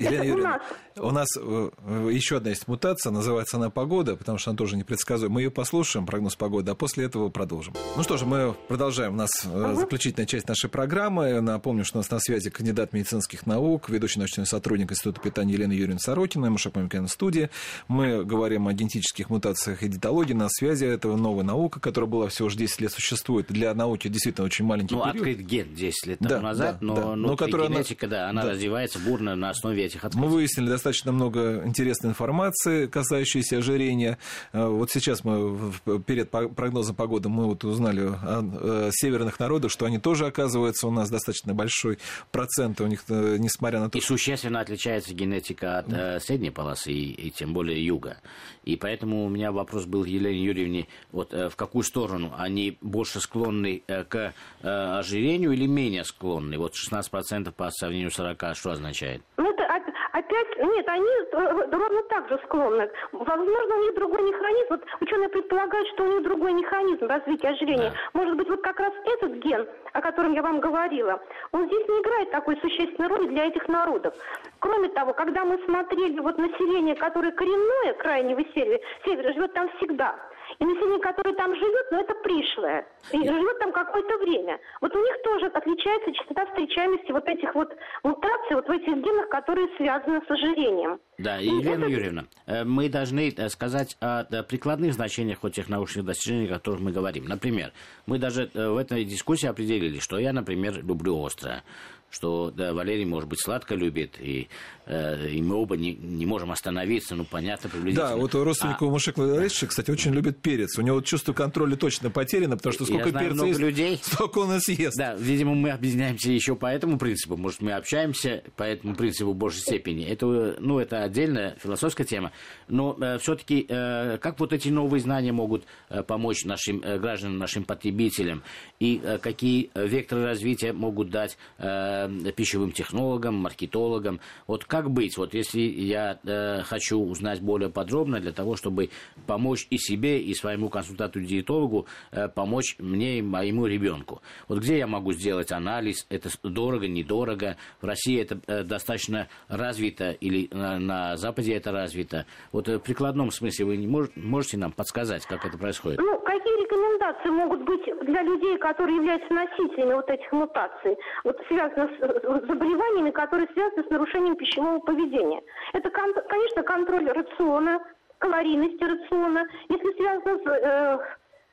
Елена 0.00 0.22
Юрьевна, 0.22 0.60
у 0.96 1.10
нас 1.10 1.28
э, 1.36 1.70
еще 2.12 2.38
одна 2.38 2.50
есть 2.50 2.66
мутация, 2.68 3.10
называется 3.10 3.56
она 3.56 3.70
погода, 3.70 4.16
потому 4.16 4.38
что 4.38 4.50
она 4.50 4.56
тоже 4.56 4.76
непредсказуема. 4.76 5.34
Мы 5.34 5.42
ее 5.42 5.50
послушаем, 5.50 6.06
прогноз 6.06 6.36
погоды, 6.36 6.70
а 6.70 6.74
после 6.74 7.04
этого 7.04 7.28
продолжим. 7.28 7.74
Ну 7.96 8.02
что 8.02 8.16
же, 8.16 8.26
мы 8.26 8.54
продолжаем. 8.68 9.14
У 9.14 9.16
нас 9.16 9.30
угу. 9.44 9.74
заключительная 9.74 10.26
часть 10.26 10.48
нашей 10.48 10.70
программы. 10.70 11.40
Напомню, 11.40 11.84
что 11.84 11.98
у 11.98 12.00
нас 12.00 12.10
на 12.10 12.18
связи 12.18 12.50
кандидат 12.50 12.92
медицинских 12.92 13.46
наук, 13.46 13.88
ведущий 13.88 14.18
научный 14.18 14.46
сотрудник 14.46 14.90
Института 14.90 15.20
питания 15.20 15.54
Елена 15.54 15.72
Юрьевна 15.72 15.98
Сорокина, 15.98 16.50
Мушек 16.50 16.74
Мамикян 16.74 17.06
в 17.06 17.10
студии. 17.10 17.50
Мы 17.88 18.24
говорим 18.24 18.68
о 18.68 18.72
генетических 18.72 19.30
мутациях 19.30 19.82
и 19.82 19.88
диетологии. 19.88 20.32
На 20.32 20.48
связи 20.48 20.84
этого 20.84 21.16
новая 21.16 21.44
наука, 21.44 21.80
которая 21.80 22.10
была 22.10 22.28
всего 22.28 22.48
лишь 22.48 22.56
10 22.56 22.80
лет 22.80 22.92
существует. 22.92 23.46
Для 23.48 23.74
науки 23.74 24.08
действительно 24.08 24.46
очень 24.46 24.64
маленький 24.64 24.94
ну, 24.94 25.02
период. 25.02 25.16
Ну, 25.16 25.20
открыт 25.20 25.46
ген 25.46 25.74
10 25.74 26.06
лет 26.06 26.18
да, 26.20 26.40
назад, 26.40 26.78
да, 26.80 26.86
но, 26.86 26.94
да. 26.94 27.16
но 27.16 27.36
которая 27.36 27.68
генетика, 27.68 28.06
она... 28.06 28.16
да, 28.16 28.28
она 28.30 28.42
да. 28.42 28.50
развивается 28.50 28.98
бурно 28.98 29.36
на 29.36 29.50
основе 29.50 29.89
этих 29.90 30.04
открытий. 30.04 30.26
Мы 30.26 30.32
выяснили 30.32 30.68
достаточно 30.68 31.12
много 31.12 31.62
интересной 31.64 32.10
информации, 32.10 32.86
касающейся 32.86 33.58
ожирения. 33.58 34.18
Э, 34.52 34.66
вот 34.66 34.90
сейчас 34.90 35.24
мы 35.24 35.72
перед 36.06 36.30
прогнозом 36.30 36.96
погоды 36.96 37.28
мы 37.28 37.46
вот 37.46 37.64
узнали 37.64 38.02
о 38.02 38.42
э, 38.42 38.90
северных 38.92 39.38
народах, 39.38 39.70
что 39.70 39.86
они 39.86 39.98
тоже, 39.98 40.26
оказывается, 40.26 40.86
у 40.86 40.90
нас 40.90 41.10
достаточно 41.10 41.54
большой 41.54 41.98
процент 42.30 42.80
у 42.80 42.86
них, 42.86 43.04
э, 43.08 43.36
несмотря 43.38 43.80
на 43.80 43.90
то, 43.90 43.98
И 43.98 44.00
существенно 44.00 44.60
отличается 44.60 45.14
генетика 45.14 45.78
от 45.78 45.88
да. 45.88 46.20
средней 46.20 46.50
полосы 46.50 46.92
и, 46.92 47.12
и 47.12 47.30
тем 47.30 47.52
более 47.52 47.84
юга. 47.84 48.18
И 48.64 48.76
поэтому 48.76 49.24
у 49.24 49.28
меня 49.28 49.52
вопрос 49.52 49.86
был 49.86 50.04
Елене 50.04 50.44
Юрьевне, 50.44 50.86
вот 51.12 51.32
в 51.32 51.56
какую 51.56 51.82
сторону 51.82 52.32
они 52.36 52.78
больше 52.80 53.20
склонны 53.20 53.82
к 53.86 54.34
ожирению 54.62 55.52
или 55.52 55.66
менее 55.66 56.04
склонны? 56.04 56.58
Вот 56.58 56.74
16% 56.74 57.52
по 57.52 57.70
сравнению 57.70 58.10
с 58.10 58.20
40, 58.20 58.56
что 58.56 58.72
означает? 58.72 59.22
Ну, 59.38 59.50
это 59.50 59.62
опять, 60.12 60.56
нет, 60.58 60.88
они 60.88 61.08
э, 61.32 61.68
ровно 61.70 62.02
так 62.08 62.28
же 62.28 62.38
склонны. 62.44 62.90
Возможно, 63.12 63.76
у 63.76 63.82
них 63.82 63.94
другой 63.94 64.22
механизм. 64.22 64.66
Вот 64.70 64.84
ученые 65.00 65.28
предполагают, 65.28 65.88
что 65.88 66.04
у 66.04 66.06
них 66.06 66.22
другой 66.22 66.52
механизм 66.52 67.06
развития 67.06 67.48
ожирения. 67.48 67.90
Да. 67.90 68.20
Может 68.20 68.36
быть, 68.36 68.48
вот 68.48 68.62
как 68.62 68.78
раз 68.80 68.92
этот 69.04 69.32
ген, 69.34 69.66
о 69.92 70.00
котором 70.00 70.32
я 70.32 70.42
вам 70.42 70.60
говорила, 70.60 71.20
он 71.52 71.66
здесь 71.66 71.88
не 71.88 72.00
играет 72.00 72.30
такой 72.30 72.56
существенной 72.58 73.08
роли 73.08 73.28
для 73.28 73.46
этих 73.46 73.68
народов. 73.68 74.14
Кроме 74.58 74.88
того, 74.90 75.12
когда 75.12 75.44
мы 75.44 75.58
смотрели 75.64 76.18
вот 76.20 76.38
население, 76.38 76.94
которое 76.94 77.32
коренное 77.32 77.94
крайнего 77.94 78.42
севера, 78.54 78.80
севера 79.04 79.32
живет 79.32 79.52
там 79.54 79.68
всегда, 79.76 80.16
население, 80.64 81.00
которое 81.00 81.34
там 81.34 81.54
живет, 81.54 81.86
но 81.90 82.00
это 82.00 82.14
пришлое. 82.22 82.86
И 83.12 83.18
живет 83.18 83.58
там 83.58 83.72
какое-то 83.72 84.18
время. 84.18 84.58
Вот 84.80 84.94
у 84.94 84.98
них 84.98 85.22
тоже 85.24 85.46
отличается 85.46 86.12
частота 86.12 86.46
встречаемости 86.46 87.12
вот 87.12 87.26
этих 87.26 87.54
вот 87.54 87.74
мутаций, 88.02 88.56
вот 88.56 88.68
в 88.68 88.70
этих 88.70 88.94
генах, 88.96 89.28
которые 89.28 89.68
связаны 89.76 90.20
с 90.26 90.30
ожирением. 90.30 90.98
Да, 91.18 91.38
и 91.38 91.46
Елена 91.46 91.84
это... 91.84 91.92
Юрьевна, 91.92 92.24
э, 92.46 92.64
мы 92.64 92.88
должны 92.88 93.32
э, 93.36 93.48
сказать 93.48 93.96
о 94.00 94.24
прикладных 94.44 94.94
значениях 94.94 95.38
вот 95.42 95.52
тех 95.52 95.68
научных 95.68 96.04
достижений, 96.04 96.46
о 96.46 96.54
которых 96.54 96.80
мы 96.80 96.92
говорим. 96.92 97.24
Например, 97.24 97.72
мы 98.06 98.18
даже 98.18 98.50
э, 98.52 98.68
в 98.68 98.76
этой 98.76 99.04
дискуссии 99.04 99.46
определили, 99.46 99.98
что 99.98 100.18
я, 100.18 100.32
например, 100.32 100.82
люблю 100.84 101.24
острое 101.24 101.62
что 102.10 102.50
да, 102.50 102.74
Валерий, 102.74 103.04
может 103.04 103.28
быть, 103.28 103.40
сладко 103.40 103.74
любит, 103.74 104.16
и, 104.20 104.48
э, 104.86 105.28
и 105.30 105.40
мы 105.40 105.54
оба 105.54 105.76
не, 105.76 105.94
не 105.94 106.26
можем 106.26 106.50
остановиться, 106.50 107.14
ну, 107.14 107.24
понятно, 107.24 107.70
приблизительно. 107.70 108.08
Да, 108.10 108.16
вот 108.16 108.34
у 108.34 108.42
родственника 108.42 108.84
а... 108.84 108.88
Мушек 108.88 109.16
Валерьевича, 109.16 109.68
кстати, 109.68 109.90
очень 109.90 110.12
любит 110.12 110.42
перец. 110.42 110.76
У 110.76 110.82
него 110.82 111.00
чувство 111.02 111.32
контроля 111.32 111.76
точно 111.76 112.10
потеряно, 112.10 112.56
потому 112.56 112.72
что 112.72 112.84
сколько 112.84 113.12
перца 113.12 113.46
есть, 113.46 113.60
людей. 113.60 114.00
столько 114.02 114.38
он 114.38 114.56
и 114.56 114.60
съест. 114.60 114.96
Да, 114.98 115.14
видимо, 115.14 115.54
мы 115.54 115.70
объединяемся 115.70 116.32
еще 116.32 116.56
по 116.56 116.66
этому 116.66 116.98
принципу. 116.98 117.36
Может, 117.36 117.62
мы 117.62 117.72
общаемся 117.72 118.42
по 118.56 118.64
этому 118.64 118.96
принципу 118.96 119.32
в 119.32 119.36
большей 119.36 119.60
степени. 119.60 120.04
Это, 120.04 120.56
ну, 120.58 120.80
это 120.80 121.04
отдельная 121.04 121.56
философская 121.62 122.06
тема. 122.06 122.32
Но 122.66 122.96
э, 123.00 123.18
все-таки, 123.18 123.66
э, 123.68 124.18
как 124.18 124.40
вот 124.40 124.52
эти 124.52 124.68
новые 124.68 125.00
знания 125.00 125.32
могут 125.32 125.64
э, 125.88 126.02
помочь 126.02 126.44
нашим 126.44 126.82
э, 126.82 126.98
гражданам, 126.98 127.38
нашим 127.38 127.62
потребителям? 127.62 128.42
И 128.80 129.00
э, 129.02 129.18
какие 129.18 129.70
векторы 129.74 130.24
развития 130.24 130.72
могут 130.72 131.10
дать 131.10 131.38
э, 131.58 131.99
э, 132.08 132.32
пищевым 132.32 132.72
технологам, 132.72 133.34
маркетологам. 133.34 134.20
Вот 134.46 134.64
как 134.64 134.90
быть, 134.90 135.16
вот 135.16 135.34
если 135.34 135.60
я 135.60 136.18
э, 136.24 136.62
хочу 136.62 136.98
узнать 136.98 137.40
более 137.40 137.70
подробно 137.70 138.20
для 138.20 138.32
того, 138.32 138.56
чтобы 138.56 138.90
помочь 139.26 139.66
и 139.70 139.78
себе, 139.78 140.20
и 140.20 140.34
своему 140.34 140.68
консультанту-диетологу, 140.68 141.86
э, 142.12 142.28
помочь 142.28 142.76
мне 142.78 143.18
и 143.18 143.22
моему 143.22 143.66
ребенку. 143.66 144.22
Вот 144.48 144.58
где 144.58 144.78
я 144.78 144.86
могу 144.86 145.12
сделать 145.12 145.52
анализ, 145.52 146.06
это 146.08 146.28
дорого, 146.42 146.86
недорого, 146.86 147.56
в 147.80 147.86
России 147.86 148.20
это 148.20 148.40
э, 148.46 148.62
достаточно 148.62 149.28
развито 149.48 150.10
или 150.12 150.48
на, 150.52 150.78
на 150.78 151.16
Западе 151.16 151.54
это 151.54 151.72
развито. 151.72 152.26
Вот 152.52 152.68
э, 152.68 152.78
в 152.78 152.80
прикладном 152.80 153.30
смысле 153.30 153.66
вы 153.66 153.76
не 153.76 153.86
мож, 153.86 154.08
можете 154.16 154.56
нам 154.58 154.72
подсказать, 154.72 155.26
как 155.26 155.44
это 155.44 155.58
происходит? 155.58 156.00
Ну, 156.00 156.18
какие 156.20 156.64
рекомендации 156.64 157.30
могут 157.30 157.64
быть 157.64 157.84
для 158.06 158.22
людей, 158.22 158.58
которые 158.58 158.96
являются 158.96 159.32
носителями 159.32 159.94
вот 159.94 160.08
этих 160.08 160.30
мутаций, 160.32 160.96
вот 161.24 161.36
связано 161.48 161.89
с 161.98 162.46
заболеваниями, 162.46 163.10
которые 163.10 163.48
связаны 163.52 163.84
с 163.84 163.90
нарушением 163.90 164.36
пищевого 164.36 164.78
поведения. 164.80 165.42
Это, 165.72 165.90
конечно, 165.90 166.62
контроль 166.62 167.08
рациона, 167.10 167.80
калорийности 168.18 168.84
рациона. 168.84 169.46
Если 169.68 169.92
связано 169.96 170.38
с 170.38 170.46
э, 170.46 170.98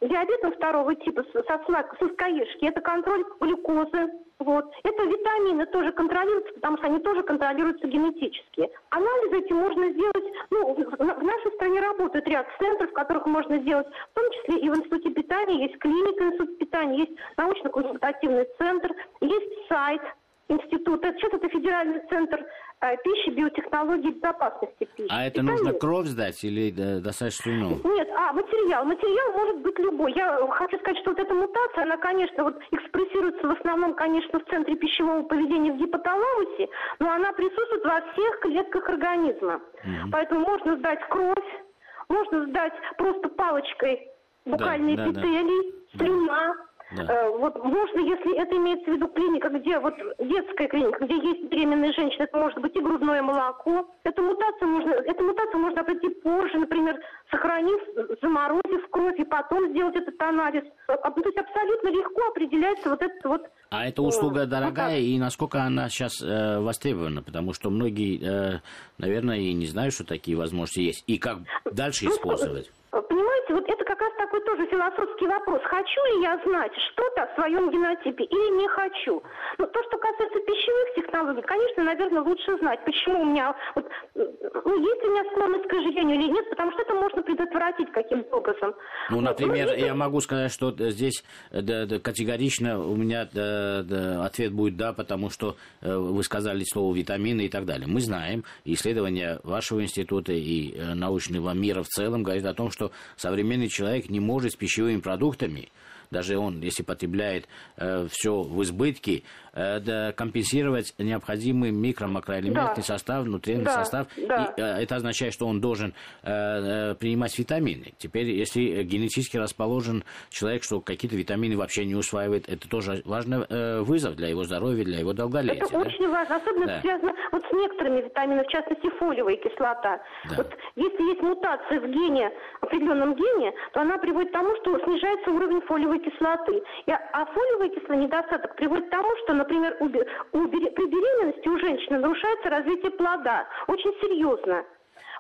диабетом 0.01 0.53
второго 0.53 0.95
типа, 0.95 1.23
со, 1.33 1.63
слад... 1.65 1.89
со 1.91 1.97
сладкоежки, 1.97 2.65
это 2.65 2.81
контроль 2.81 3.25
глюкозы. 3.39 4.11
Вот. 4.39 4.71
Это 4.83 5.03
витамины 5.03 5.65
тоже 5.65 5.91
контролируются, 5.93 6.53
потому 6.53 6.77
что 6.77 6.87
они 6.87 6.99
тоже 6.99 7.23
контролируются 7.23 7.87
генетически. 7.87 8.69
Анализы 8.91 9.39
эти 9.39 9.53
можно 9.53 9.91
сделать, 9.91 10.25
ну, 10.51 10.75
в 10.75 11.23
нашей 11.23 11.51
стране 11.55 11.79
работает 11.79 12.27
ряд 12.27 12.45
центров, 12.59 12.91
в 12.91 12.93
которых 12.93 13.25
можно 13.25 13.57
сделать, 13.57 13.87
в 13.87 14.13
том 14.13 14.31
числе 14.31 14.59
и 14.59 14.69
в 14.69 14.77
Институте 14.77 15.09
питания, 15.09 15.63
есть 15.65 15.79
клиника 15.79 16.25
Института 16.25 16.53
питания, 16.59 16.97
есть 16.99 17.17
научно-консультативный 17.35 18.47
центр, 18.59 18.93
есть 19.21 19.67
сайт 19.67 20.01
института. 20.49 21.13
Сейчас 21.13 21.33
это 21.33 21.49
федеральный 21.49 22.01
центр 22.09 22.45
э, 22.81 22.97
пищи, 23.03 23.29
биотехнологий 23.31 24.11
и 24.11 24.13
безопасности 24.13 24.87
пищи. 24.95 25.09
А 25.09 25.25
это 25.25 25.41
нужно 25.41 25.73
кровь 25.73 26.07
сдать 26.07 26.43
или 26.43 26.71
да, 26.71 26.99
достаточно 26.99 27.43
слюну? 27.43 27.79
Нет, 27.83 28.09
а, 28.15 28.33
материал. 28.33 28.85
Материал 28.85 29.31
может 29.33 29.57
быть 29.61 29.77
любой. 29.79 30.13
Я 30.13 30.37
хочу 30.51 30.77
сказать, 30.79 30.99
что 31.01 31.11
вот 31.11 31.19
эта 31.19 31.33
мутация, 31.33 31.83
она, 31.83 31.97
конечно, 31.97 32.43
вот 32.43 32.59
экспрессируется 32.71 33.47
в 33.47 33.51
основном, 33.51 33.93
конечно, 33.95 34.39
в 34.39 34.45
центре 34.45 34.75
пищевого 34.75 35.23
поведения 35.23 35.73
в 35.73 35.77
гипоталамусе, 35.77 36.69
но 36.99 37.11
она 37.11 37.33
присутствует 37.33 37.83
во 37.83 38.01
всех 38.11 38.39
клетках 38.41 38.89
организма. 38.89 39.55
Угу. 39.55 40.11
Поэтому 40.11 40.41
можно 40.41 40.77
сдать 40.77 40.99
кровь, 41.09 41.63
можно 42.09 42.45
сдать 42.47 42.73
просто 42.97 43.29
палочкой 43.29 44.07
букальные 44.45 44.95
да, 44.95 45.03
да, 45.03 45.11
эпителий, 45.11 45.73
да. 45.93 46.05
слюна, 46.05 46.55
да. 46.55 46.67
Э, 46.91 47.29
вот 47.37 47.61
можно, 47.63 47.99
если 47.99 48.37
это 48.37 48.55
имеется 48.55 48.89
в 48.89 48.93
виду 48.93 49.07
клиника, 49.09 49.49
где 49.49 49.77
вот 49.79 49.93
детская 50.19 50.67
клиника, 50.67 51.05
где 51.05 51.15
есть 51.15 51.49
беременные 51.49 51.91
женщины, 51.91 52.23
это 52.23 52.37
может 52.37 52.59
быть 52.59 52.75
и 52.75 52.79
грудное 52.79 53.21
молоко. 53.21 53.85
Эту 54.03 54.21
мутацию 54.21 54.69
можно, 54.69 54.91
эту 54.91 55.23
мутацию 55.23 55.59
можно 55.59 55.83
пройти 55.83 56.09
позже, 56.09 56.57
например, 56.57 56.97
сохранив, 57.29 57.81
заморозив 58.21 58.89
кровь 58.89 59.19
и 59.19 59.25
потом 59.25 59.69
сделать 59.71 59.95
этот 59.95 60.21
анализ. 60.21 60.63
А, 60.87 61.11
то 61.11 61.21
есть 61.25 61.37
абсолютно 61.37 61.89
легко 61.89 62.27
определяется 62.29 62.89
вот 62.89 63.01
этот 63.01 63.23
вот... 63.25 63.41
А 63.69 63.85
эта 63.85 64.01
услуга 64.01 64.43
э, 64.43 64.45
дорогая, 64.45 64.99
и 64.99 65.19
насколько 65.19 65.61
она 65.63 65.89
сейчас 65.89 66.21
э, 66.21 66.59
востребована? 66.59 67.21
Потому 67.21 67.53
что 67.53 67.69
многие, 67.69 68.19
э, 68.23 68.59
наверное, 68.97 69.37
и 69.39 69.53
не 69.53 69.65
знают, 69.65 69.93
что 69.93 70.05
такие 70.05 70.37
возможности 70.37 70.79
есть. 70.79 71.03
И 71.07 71.17
как 71.17 71.39
дальше 71.65 72.05
ну, 72.05 72.11
использовать? 72.11 72.71
Понимаете, 72.91 73.53
вот 73.53 73.67
это 73.67 73.83
как 73.83 73.99
раз 73.99 74.13
такой 74.37 74.57
тоже 74.57 74.69
философский 74.69 75.27
вопрос. 75.27 75.61
Хочу 75.63 76.05
ли 76.15 76.23
я 76.23 76.39
знать 76.45 76.71
что-то 76.91 77.23
о 77.23 77.35
своем 77.35 77.69
генотипе 77.71 78.23
или 78.23 78.61
не 78.61 78.67
хочу? 78.67 79.21
Но 79.57 79.65
то, 79.65 79.83
что 79.83 79.97
касается 79.97 80.39
пищевых 80.39 80.95
технологий, 80.95 81.41
конечно, 81.41 81.83
наверное, 81.83 82.21
лучше 82.21 82.57
знать, 82.59 82.83
почему 82.85 83.21
у 83.21 83.25
меня, 83.25 83.55
вот, 83.75 83.85
ну, 84.15 84.79
есть 84.79 85.03
у 85.03 85.11
меня 85.11 85.23
склонность 85.31 85.67
к 85.67 85.73
ожирению 85.73 86.19
или 86.19 86.31
нет, 86.31 86.49
потому 86.49 86.71
что 86.71 86.81
это 86.81 86.93
можно 86.93 87.21
предотвратить 87.21 87.91
каким-то 87.91 88.37
образом. 88.37 88.73
Ну, 89.09 89.21
например, 89.21 89.67
ну, 89.67 89.85
я 89.85 89.95
могу 89.95 90.19
сказать, 90.21 90.51
что 90.51 90.71
здесь 90.89 91.23
да, 91.51 91.85
да, 91.85 91.99
категорично 91.99 92.79
у 92.79 92.95
меня 92.95 93.27
да, 93.31 93.83
да, 93.83 94.25
ответ 94.25 94.53
будет 94.53 94.77
да, 94.77 94.93
потому 94.93 95.29
что 95.29 95.55
э, 95.81 95.95
вы 95.95 96.23
сказали 96.23 96.63
слово 96.63 96.95
витамины 96.95 97.45
и 97.45 97.49
так 97.49 97.65
далее. 97.65 97.87
Мы 97.87 98.01
знаем, 98.01 98.43
исследования 98.65 99.39
вашего 99.43 99.81
института 99.81 100.33
и 100.33 100.73
э, 100.73 100.93
научного 100.93 101.53
мира 101.53 101.83
в 101.83 101.87
целом 101.87 102.23
говорят 102.23 102.45
о 102.45 102.53
том, 102.53 102.71
что 102.71 102.91
современный 103.15 103.69
человек 103.69 104.09
не 104.09 104.19
может 104.27 104.51
с 104.51 104.55
пищевыми 104.55 104.99
продуктами. 104.99 105.69
Даже 106.11 106.37
он, 106.37 106.61
если 106.61 106.83
потребляет 106.83 107.47
э, 107.77 108.07
все 108.11 108.41
в 108.41 108.61
избытке, 108.63 109.23
э, 109.57 110.11
компенсировать 110.13 110.93
необходимый 110.97 111.71
микро-макроэлементный 111.71 112.77
да. 112.77 112.81
состав, 112.81 113.25
нутриентный 113.25 113.65
да. 113.65 113.83
состав. 113.83 114.07
Да. 114.15 114.53
И, 114.55 114.61
э, 114.61 114.83
это 114.83 114.95
означает, 114.95 115.33
что 115.33 115.47
он 115.47 115.59
должен 115.59 115.93
э, 116.23 116.29
э, 116.31 116.95
принимать 116.95 117.37
витамины. 117.37 117.93
Теперь, 117.97 118.29
если 118.29 118.83
генетически 118.83 119.37
расположен 119.37 120.03
человек, 120.29 120.63
что 120.63 120.79
какие-то 120.81 121.17
витамины 121.17 121.57
вообще 121.57 121.85
не 121.85 121.95
усваивает, 121.95 122.47
это 122.47 122.69
тоже 122.69 123.01
важный 123.05 123.45
э, 123.49 123.81
вызов 123.81 124.15
для 124.15 124.27
его 124.27 124.43
здоровья, 124.43 124.83
для 124.83 124.99
его 124.99 125.13
долголетия. 125.13 125.63
Это 125.63 125.73
да? 125.73 125.79
очень 125.79 126.07
важно, 126.09 126.35
особенно 126.35 126.67
да. 126.67 126.81
связано 126.81 127.13
вот 127.31 127.43
с 127.43 127.53
некоторыми 127.53 128.01
витаминами, 128.01 128.43
в 128.43 128.47
частности 128.47 128.89
фолиевая 128.99 129.37
кислота. 129.37 130.01
Да. 130.29 130.35
Вот 130.37 130.55
если 130.75 131.03
есть 131.09 131.21
мутация 131.21 131.81
в 131.81 131.87
гене, 131.87 132.31
определенном 132.61 133.15
гене, 133.15 133.53
то 133.73 133.81
она 133.81 133.97
приводит 133.97 134.29
к 134.29 134.33
тому, 134.33 134.55
что 134.61 134.79
снижается 134.85 135.31
уровень 135.31 135.61
фолиевой 135.61 135.99
кислоты. 135.99 136.61
И, 136.85 136.91
а 136.91 137.25
фолиевая 137.25 137.69
кислота 137.69 137.95
недостаток 137.95 138.55
приводит 138.55 138.87
к 138.87 138.89
тому, 138.89 139.09
что, 139.23 139.33
например, 139.33 139.46
у, 139.79 139.85
у, 139.85 140.47
при 140.47 140.85
беременности 140.85 141.47
у 141.47 141.57
женщины 141.59 141.99
нарушается 141.99 142.49
развитие 142.49 142.91
плода. 142.91 143.47
Очень 143.67 143.93
серьезно. 144.01 144.65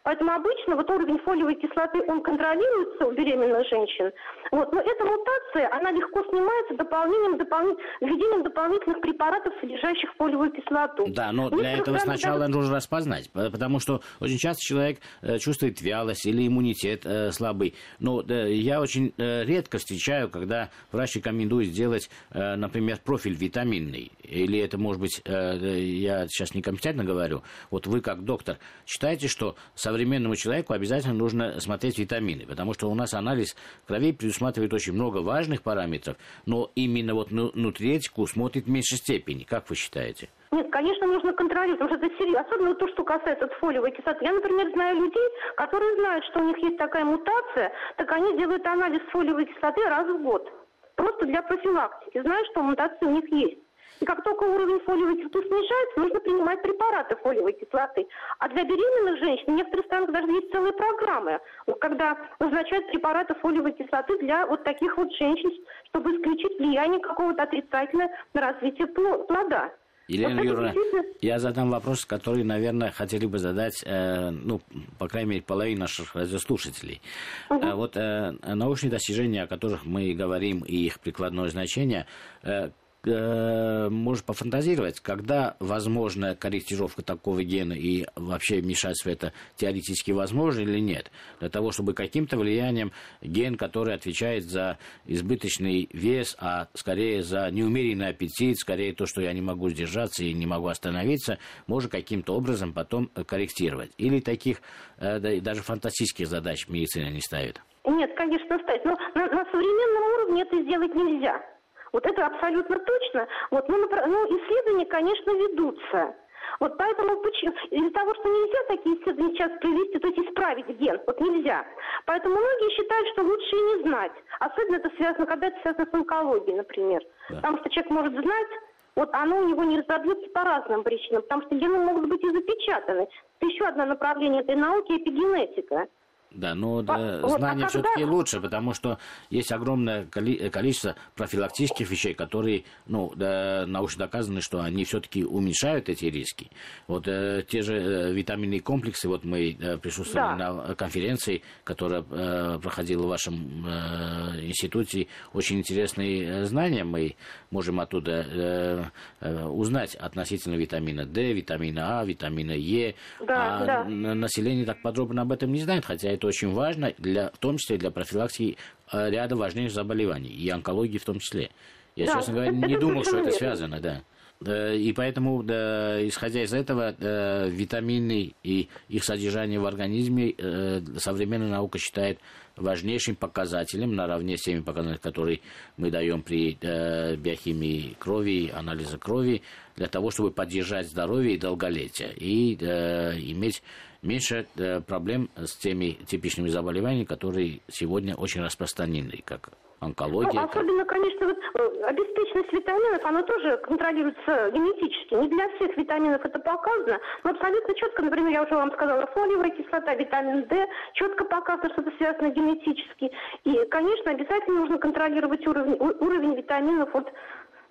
Поэтому 0.07 0.31
обычно 0.31 0.77
вот 0.77 0.89
уровень 0.89 1.19
фолиевой 1.19 1.55
кислоты, 1.55 2.01
он 2.07 2.23
контролируется 2.23 3.07
у 3.07 3.11
беременных 3.11 3.67
женщин. 3.67 4.09
Вот. 4.53 4.71
Но 4.71 4.79
эта 4.79 5.03
мутация, 5.03 5.69
она 5.75 5.91
легко 5.91 6.23
снимается 6.29 6.75
дополнением, 6.75 7.37
дополнен... 7.37 7.75
введением 7.99 8.41
дополнительных 8.41 9.01
препаратов, 9.01 9.53
содержащих 9.59 10.09
фолиевую 10.17 10.53
кислоту. 10.53 11.07
Да, 11.09 11.33
но 11.33 11.49
для 11.49 11.73
этого 11.73 11.97
сначала 11.97 12.39
даже... 12.39 12.53
нужно 12.53 12.75
распознать, 12.77 13.29
потому 13.33 13.81
что 13.81 13.99
очень 14.21 14.37
часто 14.37 14.61
человек 14.63 14.99
э, 15.21 15.39
чувствует 15.39 15.81
вялость 15.81 16.25
или 16.25 16.47
иммунитет 16.47 17.05
э, 17.05 17.31
слабый. 17.31 17.75
Но 17.99 18.21
э, 18.21 18.53
я 18.53 18.79
очень 18.79 19.13
э, 19.17 19.43
редко 19.43 19.77
встречаю, 19.77 20.29
когда 20.29 20.69
врач 20.93 21.17
рекомендует 21.17 21.67
сделать, 21.67 22.09
э, 22.31 22.55
например, 22.55 22.99
профиль 23.03 23.35
витаминный. 23.35 24.13
Или 24.23 24.57
это, 24.59 24.77
может 24.77 25.01
быть, 25.01 25.21
э, 25.25 25.57
я 25.57 26.27
сейчас 26.29 26.53
некомпетентно 26.53 27.03
говорю. 27.03 27.43
Вот 27.71 27.87
вы, 27.87 27.99
как 27.99 28.23
доктор, 28.23 28.57
считаете, 28.85 29.27
что 29.27 29.57
со 29.75 29.96
современному 29.97 30.35
человеку 30.35 30.73
обязательно 30.73 31.15
нужно 31.15 31.59
смотреть 31.59 31.97
витамины, 31.97 32.45
потому 32.45 32.73
что 32.73 32.87
у 32.87 32.93
нас 32.93 33.15
анализ 33.15 33.55
крови 33.87 34.13
предусматривает 34.13 34.71
очень 34.73 34.93
много 34.93 35.17
важных 35.23 35.63
параметров, 35.63 36.17
но 36.45 36.69
именно 36.75 37.15
вот 37.15 37.31
нутриетику 37.31 38.27
смотрит 38.27 38.65
в 38.65 38.69
меньшей 38.69 38.97
степени. 38.97 39.43
Как 39.43 39.67
вы 39.69 39.75
считаете? 39.75 40.29
Нет, 40.51 40.69
конечно, 40.71 41.07
нужно 41.07 41.33
контролировать, 41.33 41.79
потому 41.79 41.97
что 41.97 42.05
это 42.05 42.15
серьезно. 42.17 42.41
Особенно 42.41 42.75
то, 42.75 42.87
что 42.89 43.03
касается 43.03 43.47
фолиевой 43.59 43.91
кислоты. 43.91 44.23
Я, 44.23 44.33
например, 44.33 44.71
знаю 44.71 44.97
людей, 44.97 45.29
которые 45.55 45.95
знают, 45.95 46.23
что 46.25 46.39
у 46.41 46.47
них 46.47 46.57
есть 46.59 46.77
такая 46.77 47.03
мутация, 47.03 47.71
так 47.97 48.11
они 48.11 48.37
делают 48.37 48.65
анализ 48.67 49.01
фолиевой 49.11 49.45
кислоты 49.45 49.81
раз 49.89 50.07
в 50.07 50.21
год. 50.21 50.47
Просто 50.95 51.25
для 51.25 51.41
профилактики. 51.41 52.21
Знают, 52.21 52.47
что 52.51 52.61
мутация 52.61 53.09
у 53.09 53.15
них 53.15 53.31
есть. 53.31 53.66
И 53.99 54.05
как 54.05 54.23
только 54.23 54.43
уровень 54.43 54.79
фолиевой 54.81 55.17
кислоты 55.17 55.47
снижается, 55.47 55.99
нужно 55.99 56.19
принимать 56.19 56.61
препараты 56.61 57.15
фолиевой 57.17 57.53
кислоты. 57.53 58.05
А 58.39 58.47
для 58.49 58.63
беременных 58.63 59.19
женщин 59.19 59.45
в 59.47 59.55
некоторых 59.55 59.85
странах 59.85 60.11
даже 60.11 60.31
есть 60.31 60.51
целые 60.51 60.73
программы, 60.73 61.39
когда 61.79 62.17
назначают 62.39 62.87
препараты 62.87 63.33
фолиевой 63.35 63.73
кислоты 63.73 64.17
для 64.19 64.45
вот 64.45 64.63
таких 64.63 64.97
вот 64.97 65.11
женщин, 65.15 65.51
чтобы 65.89 66.15
исключить 66.15 66.59
влияние 66.59 66.99
какого-то 66.99 67.43
отрицательного 67.43 68.11
на 68.33 68.41
развитие 68.41 68.87
плода. 68.87 69.71
Елена 70.07 70.35
вот 70.35 70.45
Юрьевна, 70.45 70.73
я 71.19 71.37
задам 71.37 71.69
вопрос, 71.69 72.05
который, 72.05 72.43
наверное, 72.45 72.91
хотели 72.91 73.25
бы 73.25 73.39
задать, 73.39 73.83
э, 73.85 74.29
ну, 74.29 74.61
по 74.97 75.09
крайней 75.09 75.31
мере, 75.31 75.41
половина 75.41 75.81
наших 75.81 76.15
радиослушателей. 76.15 77.01
Угу. 77.49 77.59
Э, 77.59 77.73
вот 77.73 77.97
э, 77.97 78.31
научные 78.41 78.89
достижения, 78.89 79.43
о 79.43 79.47
которых 79.47 79.85
мы 79.85 80.13
говорим, 80.13 80.61
и 80.61 80.75
их 80.77 81.01
прикладное 81.01 81.49
значение, 81.49 82.05
э, 82.43 82.69
э, 83.07 83.89
может 83.89 84.25
пофантазировать, 84.25 84.99
когда 84.99 85.55
возможна 85.59 86.35
корректировка 86.35 87.01
такого 87.01 87.43
гена 87.43 87.73
и 87.73 88.05
вообще 88.15 88.61
вмешательство 88.61 89.09
это 89.09 89.33
теоретически 89.55 90.11
возможно 90.11 90.61
или 90.61 90.79
нет, 90.79 91.11
для 91.39 91.49
того, 91.49 91.71
чтобы 91.71 91.93
каким-то 91.93 92.37
влиянием 92.37 92.91
ген, 93.21 93.55
который 93.55 93.93
отвечает 93.93 94.43
за 94.43 94.77
избыточный 95.05 95.89
вес, 95.93 96.35
а 96.39 96.67
скорее 96.73 97.23
за 97.23 97.49
неумеренный 97.51 98.09
аппетит, 98.09 98.57
скорее 98.57 98.93
то, 98.93 99.05
что 99.05 99.21
я 99.21 99.33
не 99.33 99.41
могу 99.41 99.69
сдержаться 99.69 100.23
и 100.23 100.33
не 100.33 100.45
могу 100.45 100.67
остановиться, 100.67 101.39
может 101.67 101.91
каким-то 101.91 102.35
образом 102.35 102.73
потом 102.73 103.07
корректировать. 103.07 103.91
Или 103.97 104.19
таких 104.19 104.61
э, 104.97 105.39
даже 105.39 105.61
фантастических 105.61 106.27
задач 106.27 106.67
медицина 106.67 107.09
не 107.09 107.21
ставит. 107.21 107.61
Нет, 107.85 108.11
конечно, 108.15 108.59
ставит. 108.59 108.83
Но 108.83 108.91
на, 109.15 109.27
на 109.27 109.45
современном 109.45 110.03
уровне 110.13 110.41
это 110.41 110.61
сделать 110.61 110.93
нельзя. 110.93 111.56
Вот 111.93 112.05
это 112.05 112.25
абсолютно 112.25 112.79
точно. 112.79 113.27
Вот, 113.51 113.67
ну, 113.69 113.77
ну, 113.77 114.37
исследования, 114.37 114.85
конечно, 114.85 115.31
ведутся. 115.31 116.15
Вот 116.59 116.77
поэтому 116.77 117.21
из-за 117.23 117.91
того, 117.91 118.13
что 118.15 118.29
нельзя 118.29 118.57
такие 118.67 118.95
исследования 118.95 119.33
сейчас 119.33 119.51
провести, 119.59 119.99
то 119.99 120.07
есть 120.07 120.19
исправить 120.19 120.67
ген, 120.79 120.99
вот 121.05 121.19
нельзя. 121.19 121.65
Поэтому 122.05 122.35
многие 122.35 122.75
считают, 122.75 123.07
что 123.09 123.23
лучше 123.23 123.55
и 123.55 123.61
не 123.61 123.83
знать. 123.83 124.11
Особенно 124.39 124.77
это 124.77 124.89
связано, 124.95 125.25
когда 125.25 125.47
это 125.47 125.59
связано 125.61 125.85
с 125.85 125.93
онкологией, 125.93 126.57
например. 126.57 127.01
Да. 127.29 127.35
Потому 127.35 127.57
что 127.57 127.69
человек 127.69 127.91
может 127.91 128.13
знать, 128.13 128.47
вот 128.95 129.09
оно 129.13 129.37
у 129.37 129.47
него 129.47 129.63
не 129.63 129.79
разобьется 129.79 130.29
по 130.31 130.43
разным 130.43 130.83
причинам, 130.83 131.21
потому 131.21 131.43
что 131.43 131.55
гены 131.55 131.77
могут 131.77 132.09
быть 132.09 132.23
и 132.23 132.31
запечатаны. 132.31 133.07
Это 133.39 133.51
еще 133.51 133.65
одно 133.65 133.85
направление 133.85 134.41
этой 134.41 134.55
науки– 134.55 134.91
эпигенетика. 134.97 135.87
Да, 136.31 136.53
но 136.55 136.81
да, 136.81 137.21
вот, 137.21 137.39
знание 137.39 137.65
а 137.65 137.69
все-таки 137.69 138.03
лучше, 138.03 138.41
потому 138.41 138.73
что 138.73 138.99
есть 139.29 139.51
огромное 139.51 140.05
количество 140.05 140.95
профилактических 141.15 141.89
вещей, 141.89 142.13
которые, 142.13 142.65
ну, 142.85 143.13
да, 143.15 143.65
научно 143.65 144.05
доказаны, 144.05 144.41
что 144.41 144.61
они 144.61 144.83
все-таки 144.83 145.23
уменьшают 145.23 145.89
эти 145.89 146.05
риски. 146.05 146.51
Вот 146.87 147.07
э, 147.07 147.43
те 147.47 147.61
же 147.61 147.75
э, 147.75 148.13
витаминные 148.13 148.59
комплексы, 148.59 149.07
вот 149.07 149.23
мы 149.23 149.51
э, 149.53 149.77
присутствовали 149.77 150.37
да. 150.37 150.53
на 150.53 150.75
конференции, 150.75 151.43
которая 151.63 152.03
э, 152.09 152.59
проходила 152.61 153.03
в 153.03 153.09
вашем 153.09 153.65
э, 153.65 154.45
институте, 154.45 155.07
очень 155.33 155.59
интересные 155.59 156.45
знания 156.45 156.83
мы 156.83 157.15
можем 157.51 157.79
оттуда 157.79 158.25
э, 158.29 158.83
э, 159.21 159.45
узнать 159.45 159.95
относительно 159.95 160.55
витамина 160.55 161.05
D, 161.05 161.33
витамина 161.33 162.01
А, 162.01 162.05
витамина 162.05 162.51
Е. 162.51 162.95
Да, 163.25 163.59
а 163.59 163.65
да. 163.65 163.83
население 163.85 164.65
так 164.65 164.81
подробно 164.81 165.21
об 165.21 165.31
этом 165.31 165.51
не 165.51 165.61
знает, 165.61 165.85
хотя 165.85 166.16
это 166.17 166.27
очень 166.27 166.51
важно, 166.51 166.93
для, 166.97 167.29
в 167.29 167.37
том 167.37 167.57
числе 167.57 167.77
для 167.77 167.91
профилактики 167.91 168.57
э, 168.91 169.09
ряда 169.09 169.35
важнейших 169.35 169.73
заболеваний, 169.73 170.29
и 170.29 170.49
онкологии 170.49 170.97
в 170.97 171.05
том 171.05 171.19
числе. 171.19 171.49
Я, 171.95 172.07
да, 172.07 172.13
честно 172.13 172.33
говоря, 172.33 172.51
не 172.51 172.77
думал, 172.77 173.03
что 173.03 173.17
это 173.17 173.31
связано, 173.31 173.79
да. 173.79 174.03
И 174.39 174.93
поэтому, 174.95 175.41
да, 175.41 176.07
исходя 176.07 176.43
из 176.43 176.53
этого, 176.53 176.93
да, 176.99 177.47
витамины 177.47 178.35
и 178.43 178.69
их 178.87 179.03
содержание 179.03 179.59
в 179.59 179.65
организме 179.65 180.35
э, 180.37 180.81
современная 180.97 181.49
наука 181.49 181.79
считает 181.79 182.19
важнейшим 182.55 183.15
показателем, 183.15 183.95
наравне 183.95 184.37
с 184.37 184.41
теми 184.41 184.59
показателями, 184.59 184.99
которые 184.99 185.39
мы 185.77 185.89
даем 185.89 186.21
при 186.21 186.55
э, 186.61 187.15
биохимии 187.15 187.95
крови, 187.97 188.51
анализе 188.53 188.99
крови, 188.99 189.41
для 189.75 189.87
того, 189.87 190.11
чтобы 190.11 190.29
поддержать 190.29 190.87
здоровье 190.87 191.33
и 191.33 191.39
долголетие, 191.39 192.13
и 192.15 192.57
э, 192.59 193.17
иметь 193.19 193.63
меньше 194.01 194.47
э, 194.57 194.81
проблем 194.81 195.29
с 195.35 195.55
теми 195.55 195.97
типичными 196.05 196.49
заболеваниями, 196.49 197.05
которые 197.05 197.59
сегодня 197.67 198.15
очень 198.15 198.41
распространены, 198.41 199.21
как 199.25 199.49
онкология. 199.79 200.41
Ну, 200.41 200.47
особенно, 200.47 200.85
конечно, 200.85 201.27
вот, 201.27 201.37
э, 201.37 201.83
обеспеченность 201.83 202.51
витаминов, 202.51 203.05
она 203.05 203.21
тоже 203.23 203.57
контролируется 203.57 204.51
генетически. 204.51 205.13
Не 205.13 205.27
для 205.29 205.49
всех 205.55 205.77
витаминов 205.77 206.25
это 206.25 206.39
показано, 206.39 206.99
но 207.23 207.31
абсолютно 207.31 207.75
четко, 207.75 208.01
например, 208.01 208.31
я 208.31 208.43
уже 208.43 208.55
вам 208.55 208.71
сказала, 208.73 209.05
фолиевая 209.07 209.51
кислота, 209.51 209.93
витамин 209.95 210.47
D, 210.47 210.67
четко 210.93 211.25
показано, 211.25 211.69
что 211.73 211.81
это 211.81 211.91
связано 211.97 212.29
генетически. 212.29 213.11
И, 213.43 213.65
конечно, 213.69 214.11
обязательно 214.11 214.61
нужно 214.61 214.77
контролировать 214.79 215.45
уровень, 215.45 215.77
уровень 215.79 216.35
витаминов 216.35 216.89
вот, 216.93 217.07
э, 217.07 217.11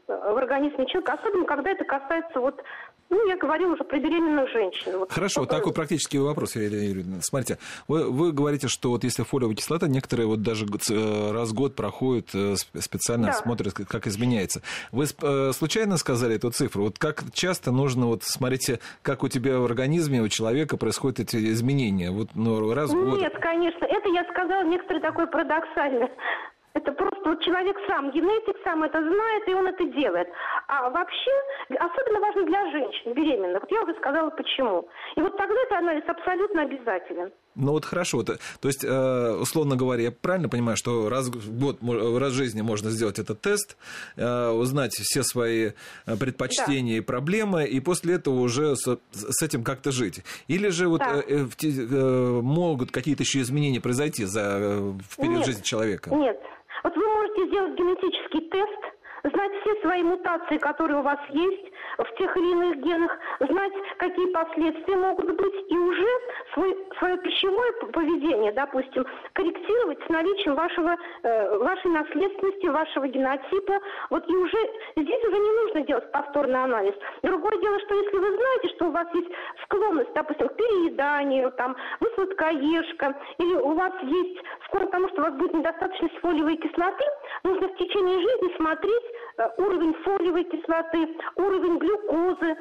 в 0.07 0.37
организме 0.37 0.87
человека, 0.87 1.15
особенно 1.15 1.45
когда 1.45 1.71
это 1.71 1.85
касается 1.85 2.41
вот 2.41 2.63
ну, 3.09 3.29
я 3.29 3.37
говорю 3.37 3.71
уже 3.73 3.85
про 3.85 3.99
беременных 3.99 4.51
женщин. 4.51 4.99
Вот. 4.99 5.13
Хорошо, 5.13 5.41
вот 5.41 5.51
такой 5.51 5.73
практический 5.73 6.19
вопрос, 6.19 6.57
Ирина 6.57 6.83
Юрьевна. 6.83 7.17
Смотрите, 7.21 7.59
вы, 7.87 8.11
вы 8.11 8.33
говорите, 8.33 8.67
что 8.67 8.91
вот 8.91 9.05
если 9.05 9.23
фолиевая 9.23 9.55
кислота, 9.55 9.87
некоторые 9.87 10.27
вот 10.27 10.43
даже 10.43 10.67
э, 10.67 11.33
раз 11.33 11.51
в 11.51 11.55
год 11.55 11.77
проходят, 11.77 12.35
э, 12.35 12.57
специально 12.57 13.29
да. 13.29 13.33
смотрят, 13.35 13.75
как 13.75 14.07
изменяется. 14.09 14.61
Вы 14.91 15.05
э, 15.05 15.53
случайно 15.53 15.99
сказали 15.99 16.35
эту 16.35 16.51
цифру? 16.51 16.83
Вот 16.83 16.99
как 16.99 17.23
часто 17.33 17.71
нужно, 17.71 18.07
вот 18.07 18.25
смотрите, 18.25 18.81
как 19.03 19.23
у 19.23 19.29
тебя 19.29 19.59
в 19.59 19.65
организме, 19.65 20.21
у 20.21 20.29
человека 20.29 20.77
происходят 20.77 21.21
эти 21.21 21.37
изменения? 21.53 22.11
Вот 22.11 22.31
ну, 22.35 22.75
раз 22.75 22.91
в 22.91 22.95
год? 22.95 23.21
Нет, 23.21 23.35
конечно, 23.41 23.85
это 23.85 24.09
я 24.09 24.25
сказала 24.33 24.65
некоторые 24.65 25.03
такое 25.03 25.27
парадоксальное. 25.27 26.11
Это 26.77 26.93
просто 26.93 27.31
вот 27.31 27.43
человек 27.43 27.75
сам, 27.89 28.11
генетик 28.11 28.55
сам 28.63 28.83
это 28.83 29.01
знает, 29.01 29.49
и 29.49 29.55
он 29.55 29.67
это 29.67 29.83
делает. 29.99 30.29
А 30.69 30.91
вообще, 30.91 31.31
особенно 31.71 32.21
важно 32.21 32.45
для 32.45 32.71
женщин 32.71 33.15
беременных. 33.15 33.63
Вот 33.63 33.71
я 33.73 33.83
уже 33.83 33.95
сказала, 33.95 34.29
почему. 34.29 34.87
И 35.17 35.23
вот 35.23 35.35
тогда 35.39 35.55
этот 35.55 35.79
анализ 35.79 36.05
абсолютно 36.07 36.63
обязателен. 36.63 37.33
Ну 37.55 37.73
вот 37.73 37.87
хорошо, 37.87 38.23
то, 38.23 38.37
то 38.61 38.69
есть, 38.69 38.85
э, 38.85 39.37
условно 39.41 39.77
говоря, 39.77 40.03
я 40.03 40.13
правильно 40.13 40.51
понимаю, 40.51 40.77
что 40.77 41.09
раз 41.09 41.29
в 41.29 41.59
год, 41.59 41.79
раз 41.81 42.33
в 42.33 42.37
жизни 42.37 42.61
можно 42.61 42.91
сделать 42.91 43.19
этот 43.19 43.41
тест, 43.41 43.79
э, 44.17 44.51
узнать 44.51 44.93
все 44.93 45.23
свои 45.23 45.71
э, 46.05 46.17
предпочтения 46.21 46.93
да. 46.93 46.99
и 46.99 47.01
проблемы, 47.01 47.65
и 47.65 47.81
после 47.81 48.17
этого 48.17 48.41
уже 48.41 48.77
с, 48.77 48.99
с 49.13 49.43
этим 49.43 49.65
как-то 49.65 49.91
жить. 49.91 50.23
Или 50.49 50.69
же 50.69 50.89
вот 50.89 51.01
да. 51.01 51.23
могут 52.43 52.91
какие-то 52.91 53.23
еще 53.23 53.41
изменения 53.41 53.81
произойти 53.81 54.27
за, 54.27 54.59
в 55.09 55.17
период 55.17 55.39
нет, 55.39 55.47
жизни 55.47 55.63
человека? 55.63 56.15
Нет, 56.15 56.39
вот 56.87 56.97
вы 56.97 57.05
можете 57.05 57.47
сделать 57.49 57.75
генетический 57.75 58.43
тест, 58.49 58.96
знать 59.33 59.53
все 59.61 59.75
свои 59.83 60.03
мутации, 60.03 60.59
которые 60.59 60.99
у 60.99 61.03
вас 61.03 61.19
есть 61.31 61.73
в 61.99 62.17
тех 62.17 62.37
или 62.37 62.51
иных 62.53 62.77
генах, 62.79 63.19
знать, 63.41 63.73
какие 63.99 64.27
последствия 64.27 64.97
могут 64.97 65.35
быть, 65.37 65.71
и 65.71 65.77
уже 65.77 66.09
свой, 66.55 66.77
свое 66.99 67.17
пищевое 67.19 67.73
поведение, 67.93 68.53
допустим, 68.53 69.07
корректировать 69.33 69.99
с 70.05 70.09
наличием 70.09 70.55
вашего, 70.55 70.97
э, 71.23 71.59
вашей 71.59 71.91
наследственности, 71.91 72.67
вашего 72.67 73.07
генотипа. 73.07 73.81
Вот 74.11 74.29
и 74.29 74.35
уже 74.35 74.59
здесь 74.97 75.25
уже 75.25 75.39
не 75.39 75.51
нужно 75.63 75.81
делать 75.83 76.11
повторный 76.13 76.63
анализ. 76.63 76.95
Другое 77.23 77.59
дело, 77.59 77.81
что 77.81 77.95
если 77.95 78.17
вы 78.17 78.37
знаете, 78.37 78.69
что 78.77 78.87
у 78.87 78.91
вас 78.91 79.09
есть 79.15 79.31
склонность, 79.65 80.13
допустим, 80.15 80.49
к 80.49 80.57
перееданию, 80.57 81.51
там, 81.53 81.77
вы 82.01 82.11
сладкоежка, 82.15 83.15
или 83.39 83.55
у 83.55 83.73
вас 83.75 83.93
есть 84.03 84.39
склонность 84.67 84.91
к 84.91 84.93
тому, 84.93 85.09
что 85.09 85.23
у 85.23 85.25
вас 85.25 85.35
будет 85.35 85.55
недостаточность 85.55 86.19
фолиевой 86.19 86.57
кислоты, 86.57 87.05
нужно 87.45 87.69
в 87.69 87.77
течение 87.77 88.21
жизни 88.21 88.57
смотреть 88.57 89.16
уровень 89.59 89.95
фолиевой 90.05 90.45
кислоты, 90.45 91.09
уровень 91.37 91.79
глюкозы, 91.79 92.57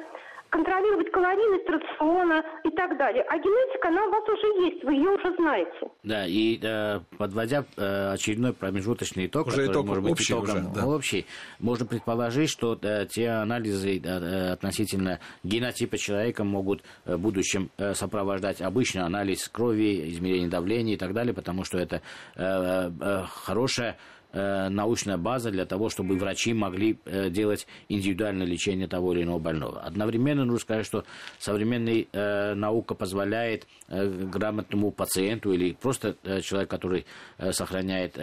контролировать 0.50 1.10
калорийность 1.10 1.68
рациона 1.68 2.44
и 2.64 2.70
так 2.70 2.96
далее. 2.98 3.24
А 3.28 3.38
генетика, 3.38 3.88
она 3.88 4.06
у 4.06 4.10
вас 4.10 4.28
уже 4.28 4.46
есть, 4.66 4.84
вы 4.84 4.94
ее 4.94 5.10
уже 5.10 5.34
знаете. 5.36 5.90
Да, 6.02 6.26
и 6.26 6.58
э, 6.62 7.00
подводя 7.18 7.64
э, 7.76 8.12
очередной 8.12 8.52
промежуточный 8.52 9.26
итог, 9.26 9.48
уже 9.48 9.56
который 9.56 9.72
итог, 9.72 9.86
может 9.86 10.02
быть 10.04 10.12
общий 10.12 10.32
итогом 10.32 10.50
уже, 10.50 10.74
да. 10.74 10.86
общий, 10.86 11.26
можно 11.58 11.86
предположить, 11.86 12.48
что 12.50 12.78
э, 12.80 13.06
те 13.06 13.28
анализы 13.28 13.98
э, 13.98 14.52
относительно 14.52 15.20
генотипа 15.42 15.98
человека 15.98 16.44
могут 16.44 16.82
э, 17.04 17.16
в 17.16 17.20
будущем 17.20 17.70
э, 17.76 17.94
сопровождать 17.94 18.62
обычный 18.62 19.02
анализ 19.02 19.48
крови, 19.48 20.10
измерение 20.10 20.48
давления 20.48 20.94
и 20.94 20.98
так 20.98 21.12
далее, 21.12 21.34
потому 21.34 21.64
что 21.64 21.78
это 21.78 22.02
э, 22.36 22.90
э, 23.00 23.22
хорошая 23.28 23.96
Э, 23.96 24.25
научная 24.32 25.16
база 25.16 25.50
для 25.50 25.64
того, 25.66 25.88
чтобы 25.88 26.16
врачи 26.16 26.52
могли 26.52 26.98
э, 27.04 27.30
делать 27.30 27.66
индивидуальное 27.88 28.46
лечение 28.46 28.86
того 28.86 29.12
или 29.12 29.22
иного 29.22 29.38
больного. 29.38 29.80
Одновременно 29.80 30.44
нужно 30.44 30.60
сказать, 30.60 30.86
что 30.86 31.04
современная 31.38 32.06
э, 32.12 32.54
наука 32.54 32.94
позволяет 32.94 33.66
грамотному 33.88 34.90
пациенту 34.90 35.52
или 35.52 35.72
просто 35.72 36.16
человек, 36.42 36.68
который 36.68 37.06
сохраняет 37.52 38.18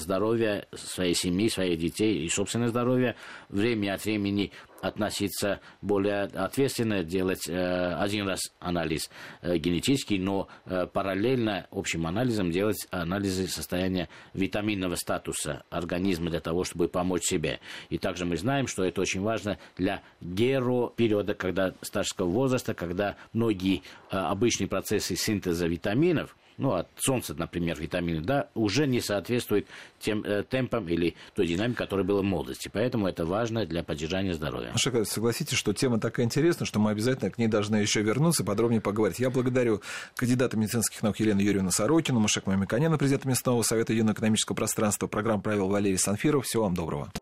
здоровье 0.00 0.66
своей 0.72 1.14
семьи, 1.14 1.48
своих 1.48 1.78
детей 1.78 2.24
и 2.24 2.28
собственное 2.30 2.68
здоровье, 2.68 3.14
время 3.50 3.92
от 3.92 4.04
времени 4.04 4.52
относиться 4.82 5.60
более 5.80 6.24
ответственно, 6.24 7.04
делать 7.04 7.48
э, 7.48 7.94
один 7.94 8.28
раз 8.28 8.40
анализ 8.58 9.10
э, 9.40 9.56
генетический, 9.56 10.18
но 10.18 10.48
э, 10.66 10.88
параллельно 10.92 11.68
общим 11.70 12.04
анализом 12.06 12.50
делать 12.50 12.88
анализы 12.90 13.46
состояния 13.46 14.08
витаминного 14.34 14.96
статуса 14.96 15.62
организма 15.70 16.30
для 16.30 16.40
того, 16.40 16.64
чтобы 16.64 16.88
помочь 16.88 17.22
себе. 17.22 17.60
И 17.90 17.98
также 17.98 18.24
мы 18.24 18.36
знаем, 18.36 18.66
что 18.66 18.84
это 18.84 19.00
очень 19.00 19.22
важно 19.22 19.56
для 19.78 20.02
геропериода, 20.20 21.34
когда 21.34 21.74
старческого 21.80 22.28
возраста, 22.28 22.74
когда 22.74 23.16
многие 23.32 23.82
обычные 24.10 24.66
процессы 24.66 25.14
синтеза 25.14 25.68
витаминов– 25.68 26.36
ну, 26.58 26.72
от 26.72 26.88
солнца, 26.96 27.34
например, 27.34 27.80
витамины, 27.80 28.20
да, 28.20 28.48
уже 28.54 28.86
не 28.86 29.00
соответствует 29.00 29.66
тем 29.98 30.22
э, 30.24 30.42
темпам 30.42 30.88
или 30.88 31.14
той 31.34 31.46
динамике, 31.46 31.78
которая 31.78 32.04
была 32.04 32.20
в 32.20 32.24
молодости. 32.24 32.70
Поэтому 32.72 33.06
это 33.06 33.24
важно 33.24 33.66
для 33.66 33.82
поддержания 33.82 34.34
здоровья. 34.34 34.72
Маша, 34.72 35.04
согласитесь, 35.04 35.56
что 35.56 35.72
тема 35.72 36.00
такая 36.00 36.26
интересная, 36.26 36.66
что 36.66 36.78
мы 36.78 36.90
обязательно 36.90 37.30
к 37.30 37.38
ней 37.38 37.48
должны 37.48 37.76
еще 37.76 38.02
вернуться 38.02 38.44
подробнее 38.44 38.80
поговорить. 38.80 39.18
Я 39.18 39.30
благодарю 39.30 39.82
кандидата 40.16 40.56
медицинских 40.56 41.02
наук 41.02 41.20
Елену 41.20 41.40
Юрьевну 41.40 41.70
Сорокину, 41.70 42.20
Машек 42.20 42.46
Мамиканяна, 42.46 42.98
президента 42.98 43.28
местного 43.28 43.62
совета 43.62 43.92
юно-экономического 43.92 44.56
пространства, 44.56 45.06
программ 45.06 45.40
правил 45.40 45.68
Валерий 45.68 45.98
Санфиров. 45.98 46.44
Всего 46.46 46.64
вам 46.64 46.74
доброго. 46.74 47.12